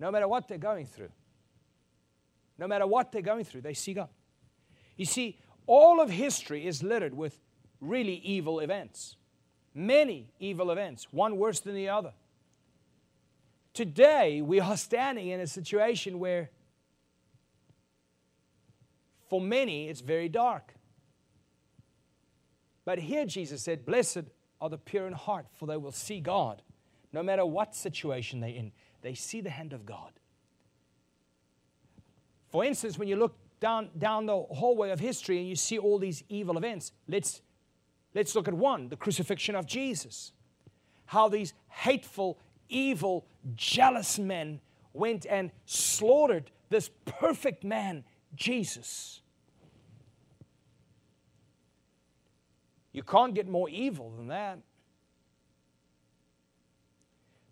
no 0.00 0.10
matter 0.10 0.26
what 0.26 0.48
they're 0.48 0.58
going 0.58 0.86
through. 0.86 1.10
No 2.58 2.66
matter 2.66 2.88
what 2.88 3.12
they're 3.12 3.22
going 3.22 3.44
through, 3.44 3.60
they 3.60 3.74
see 3.74 3.94
God. 3.94 4.08
You 4.96 5.04
see, 5.04 5.38
all 5.68 6.00
of 6.00 6.10
history 6.10 6.66
is 6.66 6.82
littered 6.82 7.14
with 7.14 7.38
really 7.80 8.14
evil 8.16 8.60
events. 8.60 9.16
Many 9.74 10.28
evil 10.40 10.70
events, 10.70 11.08
one 11.10 11.36
worse 11.36 11.60
than 11.60 11.74
the 11.74 11.88
other. 11.88 12.12
Today, 13.74 14.40
we 14.40 14.58
are 14.58 14.76
standing 14.76 15.28
in 15.28 15.40
a 15.40 15.46
situation 15.46 16.18
where, 16.18 16.50
for 19.28 19.40
many, 19.40 19.88
it's 19.88 20.00
very 20.00 20.30
dark. 20.30 20.72
But 22.86 23.00
here 23.00 23.26
Jesus 23.26 23.60
said, 23.60 23.84
Blessed 23.84 24.22
are 24.60 24.70
the 24.70 24.78
pure 24.78 25.06
in 25.06 25.12
heart, 25.12 25.46
for 25.52 25.66
they 25.66 25.76
will 25.76 25.92
see 25.92 26.20
God. 26.20 26.62
No 27.12 27.22
matter 27.22 27.44
what 27.44 27.74
situation 27.74 28.40
they're 28.40 28.50
in, 28.50 28.72
they 29.02 29.14
see 29.14 29.40
the 29.40 29.50
hand 29.50 29.72
of 29.72 29.84
God. 29.84 30.12
For 32.48 32.64
instance, 32.64 32.98
when 32.98 33.08
you 33.08 33.16
look 33.16 33.36
down, 33.60 33.90
down 33.98 34.26
the 34.26 34.36
hallway 34.36 34.90
of 34.90 35.00
history 35.00 35.38
and 35.38 35.48
you 35.48 35.56
see 35.56 35.78
all 35.78 35.98
these 35.98 36.22
evil 36.28 36.56
events, 36.56 36.92
let's, 37.08 37.42
let's 38.16 38.34
look 38.34 38.48
at 38.48 38.54
one 38.54 38.88
the 38.88 38.96
crucifixion 38.96 39.54
of 39.54 39.66
Jesus. 39.66 40.32
How 41.04 41.28
these 41.28 41.54
hateful, 41.68 42.38
evil, 42.68 43.26
jealous 43.54 44.18
men 44.18 44.60
went 44.92 45.26
and 45.26 45.52
slaughtered 45.66 46.50
this 46.70 46.90
perfect 47.04 47.62
man, 47.62 48.02
Jesus. 48.34 49.20
You 52.92 53.02
can't 53.02 53.34
get 53.34 53.46
more 53.46 53.68
evil 53.68 54.10
than 54.16 54.28
that. 54.28 54.58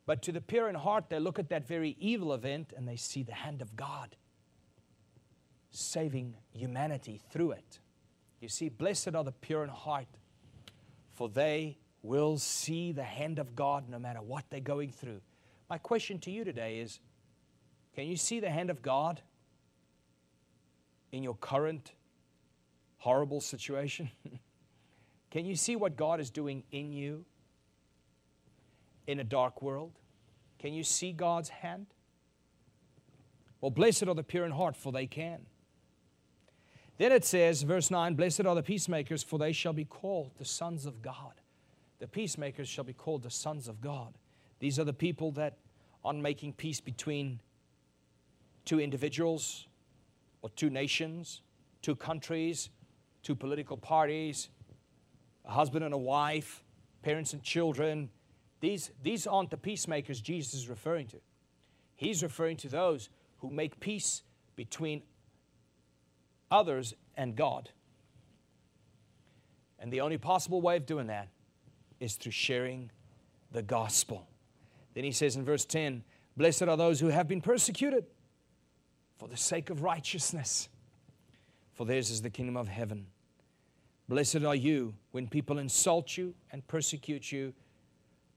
But 0.06 0.22
to 0.22 0.32
the 0.32 0.40
pure 0.40 0.68
in 0.68 0.74
heart, 0.74 1.10
they 1.10 1.18
look 1.18 1.38
at 1.38 1.50
that 1.50 1.68
very 1.68 1.96
evil 2.00 2.32
event 2.32 2.72
and 2.76 2.88
they 2.88 2.96
see 2.96 3.22
the 3.22 3.34
hand 3.34 3.62
of 3.62 3.76
God 3.76 4.16
saving 5.70 6.36
humanity 6.52 7.20
through 7.30 7.52
it. 7.52 7.80
You 8.40 8.48
see, 8.48 8.68
blessed 8.68 9.14
are 9.14 9.24
the 9.24 9.32
pure 9.32 9.64
in 9.64 9.70
heart, 9.70 10.06
for 11.14 11.28
they 11.28 11.78
will 12.02 12.36
see 12.36 12.92
the 12.92 13.02
hand 13.02 13.38
of 13.38 13.56
God 13.56 13.88
no 13.88 13.98
matter 13.98 14.20
what 14.20 14.44
they're 14.50 14.60
going 14.60 14.90
through. 14.90 15.20
My 15.70 15.78
question 15.78 16.18
to 16.20 16.30
you 16.30 16.44
today 16.44 16.78
is 16.78 17.00
can 17.94 18.06
you 18.06 18.16
see 18.16 18.40
the 18.40 18.50
hand 18.50 18.70
of 18.70 18.82
God 18.82 19.22
in 21.12 21.22
your 21.22 21.36
current 21.36 21.92
horrible 22.98 23.40
situation? 23.40 24.10
Can 25.30 25.44
you 25.44 25.56
see 25.56 25.74
what 25.74 25.96
God 25.96 26.20
is 26.20 26.30
doing 26.30 26.62
in 26.70 26.92
you 26.92 27.24
in 29.08 29.18
a 29.18 29.24
dark 29.24 29.62
world? 29.62 29.92
Can 30.60 30.72
you 30.72 30.84
see 30.84 31.12
God's 31.12 31.48
hand? 31.48 31.86
Well, 33.60 33.72
blessed 33.72 34.04
are 34.04 34.14
the 34.14 34.22
pure 34.22 34.44
in 34.44 34.52
heart, 34.52 34.76
for 34.76 34.92
they 34.92 35.06
can. 35.06 35.46
Then 36.96 37.12
it 37.12 37.24
says, 37.24 37.62
verse 37.62 37.90
9, 37.90 38.14
Blessed 38.14 38.46
are 38.46 38.54
the 38.54 38.62
peacemakers, 38.62 39.22
for 39.22 39.38
they 39.38 39.52
shall 39.52 39.72
be 39.72 39.84
called 39.84 40.30
the 40.38 40.44
sons 40.44 40.86
of 40.86 41.02
God. 41.02 41.32
The 41.98 42.06
peacemakers 42.06 42.68
shall 42.68 42.84
be 42.84 42.92
called 42.92 43.22
the 43.22 43.30
sons 43.30 43.66
of 43.66 43.80
God. 43.80 44.14
These 44.60 44.78
are 44.78 44.84
the 44.84 44.92
people 44.92 45.32
that, 45.32 45.58
on 46.04 46.22
making 46.22 46.52
peace 46.52 46.80
between 46.80 47.40
two 48.64 48.80
individuals 48.80 49.66
or 50.42 50.50
two 50.50 50.70
nations, 50.70 51.40
two 51.82 51.96
countries, 51.96 52.70
two 53.22 53.34
political 53.34 53.76
parties, 53.76 54.48
a 55.44 55.50
husband 55.50 55.84
and 55.84 55.94
a 55.94 55.98
wife, 55.98 56.62
parents 57.02 57.32
and 57.32 57.42
children. 57.42 58.10
These, 58.60 58.90
these 59.02 59.26
aren't 59.26 59.50
the 59.50 59.56
peacemakers 59.56 60.20
Jesus 60.20 60.54
is 60.54 60.68
referring 60.68 61.08
to. 61.08 61.18
He's 61.96 62.22
referring 62.22 62.56
to 62.58 62.68
those 62.68 63.08
who 63.38 63.50
make 63.50 63.80
peace 63.80 64.22
between 64.56 65.02
others 66.54 66.94
and 67.16 67.36
God. 67.36 67.68
And 69.78 69.92
the 69.92 70.00
only 70.00 70.18
possible 70.18 70.60
way 70.60 70.76
of 70.76 70.86
doing 70.86 71.08
that 71.08 71.28
is 72.00 72.14
through 72.14 72.32
sharing 72.32 72.90
the 73.52 73.62
gospel. 73.62 74.26
Then 74.94 75.04
he 75.04 75.12
says 75.12 75.36
in 75.36 75.44
verse 75.44 75.64
10 75.64 76.04
Blessed 76.36 76.62
are 76.62 76.76
those 76.76 77.00
who 77.00 77.08
have 77.08 77.28
been 77.28 77.40
persecuted 77.40 78.06
for 79.16 79.28
the 79.28 79.36
sake 79.36 79.70
of 79.70 79.82
righteousness, 79.82 80.68
for 81.72 81.84
theirs 81.84 82.10
is 82.10 82.22
the 82.22 82.30
kingdom 82.30 82.56
of 82.56 82.68
heaven. 82.68 83.06
Blessed 84.08 84.44
are 84.44 84.54
you 84.54 84.94
when 85.12 85.28
people 85.28 85.58
insult 85.58 86.16
you 86.16 86.34
and 86.52 86.66
persecute 86.66 87.30
you 87.30 87.52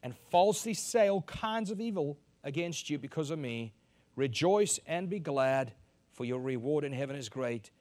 and 0.03 0.15
falsely 0.31 0.73
say 0.73 1.09
all 1.09 1.23
kinds 1.23 1.71
of 1.71 1.81
evil 1.81 2.17
against 2.43 2.89
you 2.89 2.97
because 2.97 3.31
of 3.31 3.39
me, 3.39 3.73
rejoice 4.15 4.79
and 4.87 5.09
be 5.09 5.19
glad, 5.19 5.73
for 6.13 6.25
your 6.25 6.39
reward 6.39 6.83
in 6.83 6.93
heaven 6.93 7.15
is 7.15 7.29
great. 7.29 7.71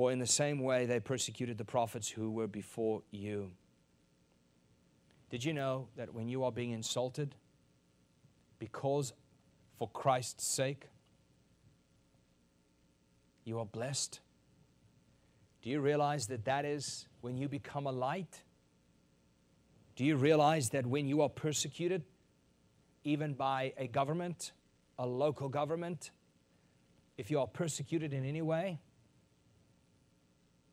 For 0.00 0.10
in 0.10 0.18
the 0.18 0.26
same 0.26 0.60
way 0.60 0.86
they 0.86 0.98
persecuted 0.98 1.58
the 1.58 1.64
prophets 1.66 2.08
who 2.08 2.30
were 2.30 2.46
before 2.46 3.02
you. 3.10 3.50
Did 5.28 5.44
you 5.44 5.52
know 5.52 5.88
that 5.96 6.14
when 6.14 6.26
you 6.26 6.42
are 6.44 6.50
being 6.50 6.70
insulted 6.70 7.34
because 8.58 9.12
for 9.78 9.90
Christ's 9.90 10.46
sake, 10.46 10.86
you 13.44 13.58
are 13.58 13.66
blessed? 13.66 14.20
Do 15.60 15.68
you 15.68 15.80
realize 15.80 16.28
that 16.28 16.46
that 16.46 16.64
is 16.64 17.06
when 17.20 17.36
you 17.36 17.46
become 17.46 17.86
a 17.86 17.92
light? 17.92 18.40
Do 19.96 20.06
you 20.06 20.16
realize 20.16 20.70
that 20.70 20.86
when 20.86 21.08
you 21.08 21.20
are 21.20 21.28
persecuted, 21.28 22.04
even 23.04 23.34
by 23.34 23.74
a 23.76 23.86
government, 23.86 24.52
a 24.98 25.06
local 25.06 25.50
government, 25.50 26.10
if 27.18 27.30
you 27.30 27.38
are 27.38 27.46
persecuted 27.46 28.14
in 28.14 28.24
any 28.24 28.40
way, 28.40 28.80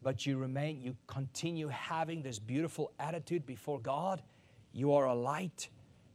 but 0.02 0.26
you 0.26 0.38
remain, 0.38 0.82
you 0.82 0.96
continue 1.08 1.68
having 1.68 2.22
this 2.22 2.40
beautiful 2.40 2.92
attitude 3.00 3.46
before 3.46 3.80
God, 3.80 4.22
you 4.74 4.94
are 4.94 5.06
a 5.06 5.16
light 5.16 5.70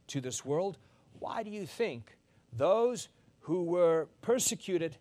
to 0.07 0.21
this 0.21 0.45
world. 0.45 0.77
Why 1.19 1.43
do 1.43 1.49
you 1.49 1.65
think 1.65 2.15
those 2.51 3.09
who 3.41 3.63
were 3.63 4.07
persecuted 4.21 4.97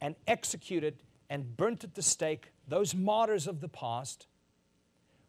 and 0.00 0.16
executed 0.26 0.96
and 1.30 1.56
burnt 1.56 1.84
at 1.84 1.94
the 1.94 2.02
stake, 2.02 2.52
those 2.68 2.94
martyrs 2.94 3.46
of 3.46 3.60
the 3.60 3.68
past, 3.68 4.26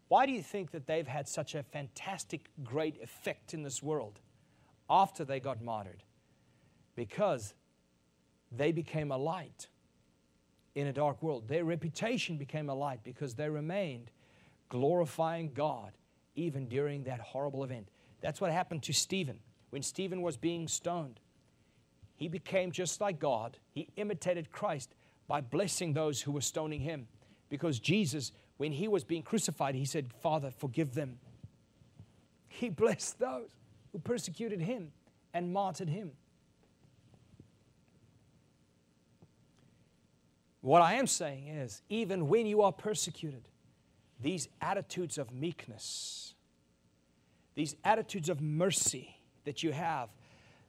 why 0.07 0.25
do 0.25 0.31
you 0.31 0.41
think 0.41 0.71
that 0.71 0.87
they've 0.87 1.07
had 1.07 1.27
such 1.27 1.55
a 1.55 1.63
fantastic, 1.63 2.49
great 2.63 3.01
effect 3.01 3.53
in 3.53 3.63
this 3.63 3.81
world 3.81 4.19
after 4.89 5.23
they 5.25 5.39
got 5.39 5.61
martyred? 5.61 6.03
Because 6.95 7.53
they 8.51 8.71
became 8.71 9.11
a 9.11 9.17
light 9.17 9.67
in 10.75 10.87
a 10.87 10.93
dark 10.93 11.23
world. 11.23 11.47
Their 11.47 11.65
reputation 11.65 12.37
became 12.37 12.69
a 12.69 12.75
light 12.75 12.99
because 13.03 13.33
they 13.33 13.49
remained 13.49 14.11
glorifying 14.69 15.51
God 15.53 15.91
even 16.35 16.67
during 16.67 17.03
that 17.03 17.19
horrible 17.19 17.63
event. 17.63 17.87
That's 18.21 18.41
what 18.41 18.51
happened 18.51 18.83
to 18.83 18.93
Stephen. 18.93 19.39
When 19.69 19.81
Stephen 19.81 20.21
was 20.21 20.37
being 20.37 20.67
stoned, 20.67 21.19
he 22.15 22.27
became 22.27 22.71
just 22.71 23.01
like 23.01 23.19
God. 23.19 23.57
He 23.71 23.89
imitated 23.95 24.51
Christ 24.51 24.93
by 25.27 25.41
blessing 25.41 25.93
those 25.93 26.21
who 26.21 26.31
were 26.31 26.41
stoning 26.41 26.81
him 26.81 27.07
because 27.49 27.79
Jesus 27.79 28.31
when 28.57 28.71
he 28.71 28.87
was 28.87 29.03
being 29.03 29.23
crucified, 29.23 29.75
he 29.75 29.85
said, 29.85 30.11
Father, 30.21 30.49
forgive 30.49 30.93
them. 30.93 31.17
He 32.47 32.69
blessed 32.69 33.19
those 33.19 33.49
who 33.91 33.99
persecuted 33.99 34.61
him 34.61 34.91
and 35.33 35.51
martyred 35.51 35.89
him. 35.89 36.11
What 40.65 40.81
I 40.81 40.95
am 40.95 41.05
saying 41.05 41.47
is, 41.47 41.83
even 41.89 42.27
when 42.27 42.47
you 42.47 42.63
are 42.63 42.71
persecuted, 42.71 43.43
these 44.19 44.47
attitudes 44.59 45.19
of 45.19 45.31
meekness, 45.31 46.33
these 47.53 47.75
attitudes 47.83 48.29
of 48.29 48.41
mercy 48.41 49.15
that 49.43 49.61
you 49.61 49.73
have, 49.73 50.09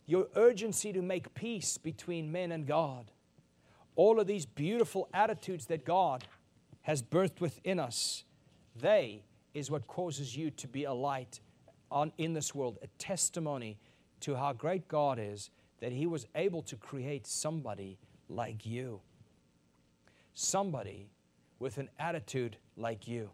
your 0.05 0.29
urgency 0.37 0.93
to 0.93 1.01
make 1.01 1.33
peace 1.33 1.79
between 1.79 2.31
men 2.31 2.53
and 2.53 2.67
God, 2.67 3.11
all 3.95 4.21
of 4.21 4.27
these 4.27 4.45
beautiful 4.45 5.09
attitudes 5.15 5.65
that 5.65 5.87
God 5.87 6.27
has 6.83 7.01
birthed 7.01 7.41
within 7.41 7.81
us, 7.81 8.25
they 8.79 9.25
is 9.55 9.71
what 9.71 9.87
causes 9.87 10.37
you 10.37 10.51
to 10.51 10.69
be 10.69 10.85
a 10.85 10.93
light 10.93 11.41
on, 11.91 12.13
in 12.19 12.35
this 12.35 12.55
world, 12.55 12.77
a 12.83 12.87
testimony 12.99 13.79
to 14.21 14.37
how 14.37 14.53
great 14.53 14.89
God 14.89 15.19
is 15.19 15.49
that 15.81 15.93
He 15.93 16.07
was 16.07 16.27
able 16.35 16.61
to 16.65 16.77
create 16.77 17.27
somebody 17.27 17.97
like 18.29 18.67
you. 18.67 19.01
Somebody 20.39 21.09
with 21.59 21.79
an 21.79 21.89
attitude 21.99 22.59
like 22.77 23.09
you, 23.09 23.31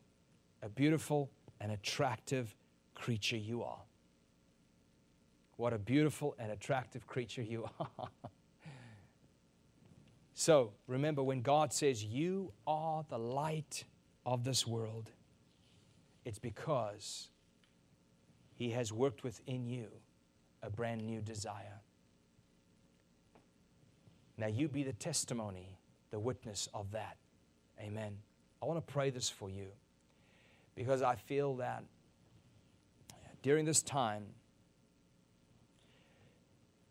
a 0.63 0.69
beautiful 0.69 1.31
and 1.61 1.73
attractive 1.73 2.55
creature 2.95 3.37
you 3.37 3.65
are. 3.65 3.83
What 5.57 5.73
a 5.73 5.79
beautiful 5.79 6.37
and 6.39 6.53
attractive 6.53 7.07
creature 7.07 7.43
you 7.43 7.69
are. 7.81 8.09
So 10.35 10.73
remember, 10.87 11.23
when 11.23 11.43
God 11.43 11.73
says, 11.73 12.05
You 12.05 12.53
are 12.67 13.05
the 13.09 13.19
light 13.19 13.85
of 14.25 14.43
this 14.43 14.67
world, 14.67 15.11
it's 16.25 16.39
because 16.39 17.29
He 18.55 18.71
has 18.71 18.93
worked 18.93 19.23
within 19.23 19.67
you 19.67 19.89
a 20.63 20.71
brand 20.71 21.05
new 21.05 21.21
desire. 21.21 21.81
Now, 24.37 24.47
you 24.47 24.67
be 24.67 24.83
the 24.83 24.95
testimony, 24.95 25.79
the 26.13 26.21
witness 26.21 26.69
of 26.73 26.93
that. 26.93 27.17
Amen. 27.81 28.19
I 28.63 28.67
want 28.67 28.87
to 28.87 28.93
pray 28.93 29.11
this 29.11 29.29
for 29.29 29.51
you 29.51 29.67
because 30.77 31.03
I 31.03 31.17
feel 31.17 31.57
that 31.57 31.83
during 33.43 33.65
this 33.65 33.83
time, 33.83 34.27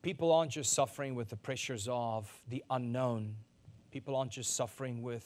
People 0.01 0.31
aren't 0.31 0.51
just 0.51 0.73
suffering 0.73 1.13
with 1.13 1.29
the 1.29 1.35
pressures 1.35 1.87
of 1.89 2.31
the 2.49 2.63
unknown. 2.71 3.35
People 3.91 4.15
aren't 4.15 4.31
just 4.31 4.55
suffering 4.55 5.03
with 5.03 5.25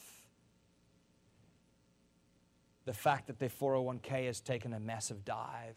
the 2.84 2.92
fact 2.92 3.26
that 3.28 3.38
their 3.38 3.48
401k 3.48 4.26
has 4.26 4.40
taken 4.40 4.74
a 4.74 4.80
massive 4.80 5.24
dive. 5.24 5.76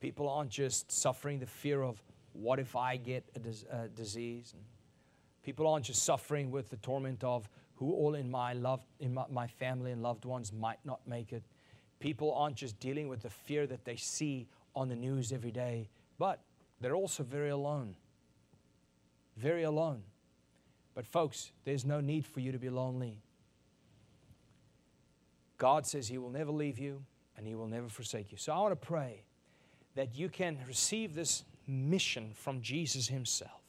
People 0.00 0.28
aren't 0.28 0.50
just 0.50 0.90
suffering 0.90 1.38
the 1.38 1.46
fear 1.46 1.82
of 1.82 2.02
what 2.32 2.58
if 2.58 2.74
I 2.74 2.96
get 2.96 3.24
a, 3.36 3.38
dis- 3.38 3.64
a 3.70 3.86
disease. 3.88 4.52
People 5.42 5.66
aren't 5.66 5.86
just 5.86 6.04
suffering 6.04 6.50
with 6.50 6.70
the 6.70 6.76
torment 6.76 7.24
of 7.24 7.48
who 7.76 7.92
all 7.92 8.14
in 8.14 8.30
my 8.30 8.52
love, 8.52 8.80
in 9.00 9.12
my, 9.14 9.24
my 9.30 9.46
family 9.46 9.90
and 9.90 10.02
loved 10.02 10.24
ones 10.24 10.52
might 10.52 10.78
not 10.84 11.00
make 11.06 11.32
it. 11.32 11.42
People 11.98 12.32
aren't 12.34 12.56
just 12.56 12.78
dealing 12.78 13.08
with 13.08 13.22
the 13.22 13.30
fear 13.30 13.66
that 13.66 13.84
they 13.84 13.96
see 13.96 14.46
on 14.74 14.88
the 14.88 14.96
news 14.96 15.32
every 15.32 15.50
day, 15.50 15.88
but 16.18 16.40
they're 16.80 16.94
also 16.94 17.22
very 17.22 17.50
alone. 17.50 17.94
Very 19.36 19.62
alone. 19.62 20.02
But, 20.94 21.06
folks, 21.06 21.52
there's 21.64 21.84
no 21.84 22.00
need 22.00 22.26
for 22.26 22.40
you 22.40 22.52
to 22.52 22.58
be 22.58 22.70
lonely. 22.70 23.22
God 25.58 25.86
says 25.86 26.08
He 26.08 26.18
will 26.18 26.30
never 26.30 26.50
leave 26.50 26.78
you 26.78 27.02
and 27.36 27.46
He 27.46 27.54
will 27.54 27.68
never 27.68 27.88
forsake 27.88 28.30
you. 28.30 28.38
So, 28.38 28.52
I 28.52 28.58
want 28.58 28.72
to 28.72 28.86
pray 28.86 29.22
that 29.94 30.14
you 30.14 30.28
can 30.28 30.58
receive 30.66 31.14
this 31.14 31.44
mission 31.66 32.32
from 32.34 32.60
Jesus 32.60 33.08
Himself. 33.08 33.61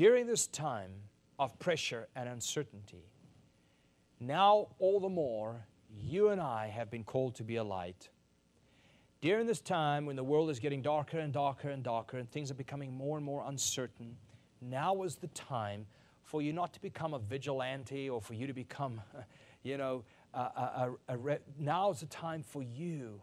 During 0.00 0.26
this 0.26 0.46
time 0.46 0.92
of 1.38 1.58
pressure 1.58 2.08
and 2.16 2.26
uncertainty, 2.26 3.04
now 4.18 4.68
all 4.78 4.98
the 4.98 5.10
more, 5.10 5.66
you 5.94 6.30
and 6.30 6.40
I 6.40 6.68
have 6.68 6.90
been 6.90 7.04
called 7.04 7.34
to 7.34 7.42
be 7.42 7.56
a 7.56 7.62
light 7.62 8.08
during 9.20 9.46
this 9.46 9.60
time 9.60 10.06
when 10.06 10.16
the 10.16 10.24
world 10.24 10.48
is 10.48 10.58
getting 10.58 10.80
darker 10.80 11.18
and 11.18 11.34
darker 11.34 11.68
and 11.68 11.82
darker 11.82 12.16
and 12.16 12.30
things 12.30 12.50
are 12.50 12.54
becoming 12.54 12.96
more 12.96 13.18
and 13.18 13.26
more 13.26 13.44
uncertain, 13.46 14.16
now 14.62 15.02
is 15.02 15.16
the 15.16 15.26
time 15.26 15.84
for 16.22 16.40
you 16.40 16.54
not 16.54 16.72
to 16.72 16.80
become 16.80 17.12
a 17.12 17.18
vigilante 17.18 18.08
or 18.08 18.22
for 18.22 18.32
you 18.32 18.46
to 18.46 18.54
become, 18.54 19.02
you 19.62 19.76
know, 19.76 20.02
a, 20.32 20.38
a, 20.38 20.90
a, 21.10 21.18
a 21.18 21.38
now 21.58 21.90
is 21.90 22.00
the 22.00 22.06
time 22.06 22.42
for 22.42 22.62
you 22.62 23.20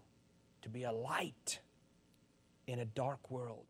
to 0.62 0.70
be 0.70 0.84
a 0.84 0.92
light 0.92 1.58
in 2.68 2.78
a 2.78 2.86
dark 2.86 3.32
world. 3.32 3.66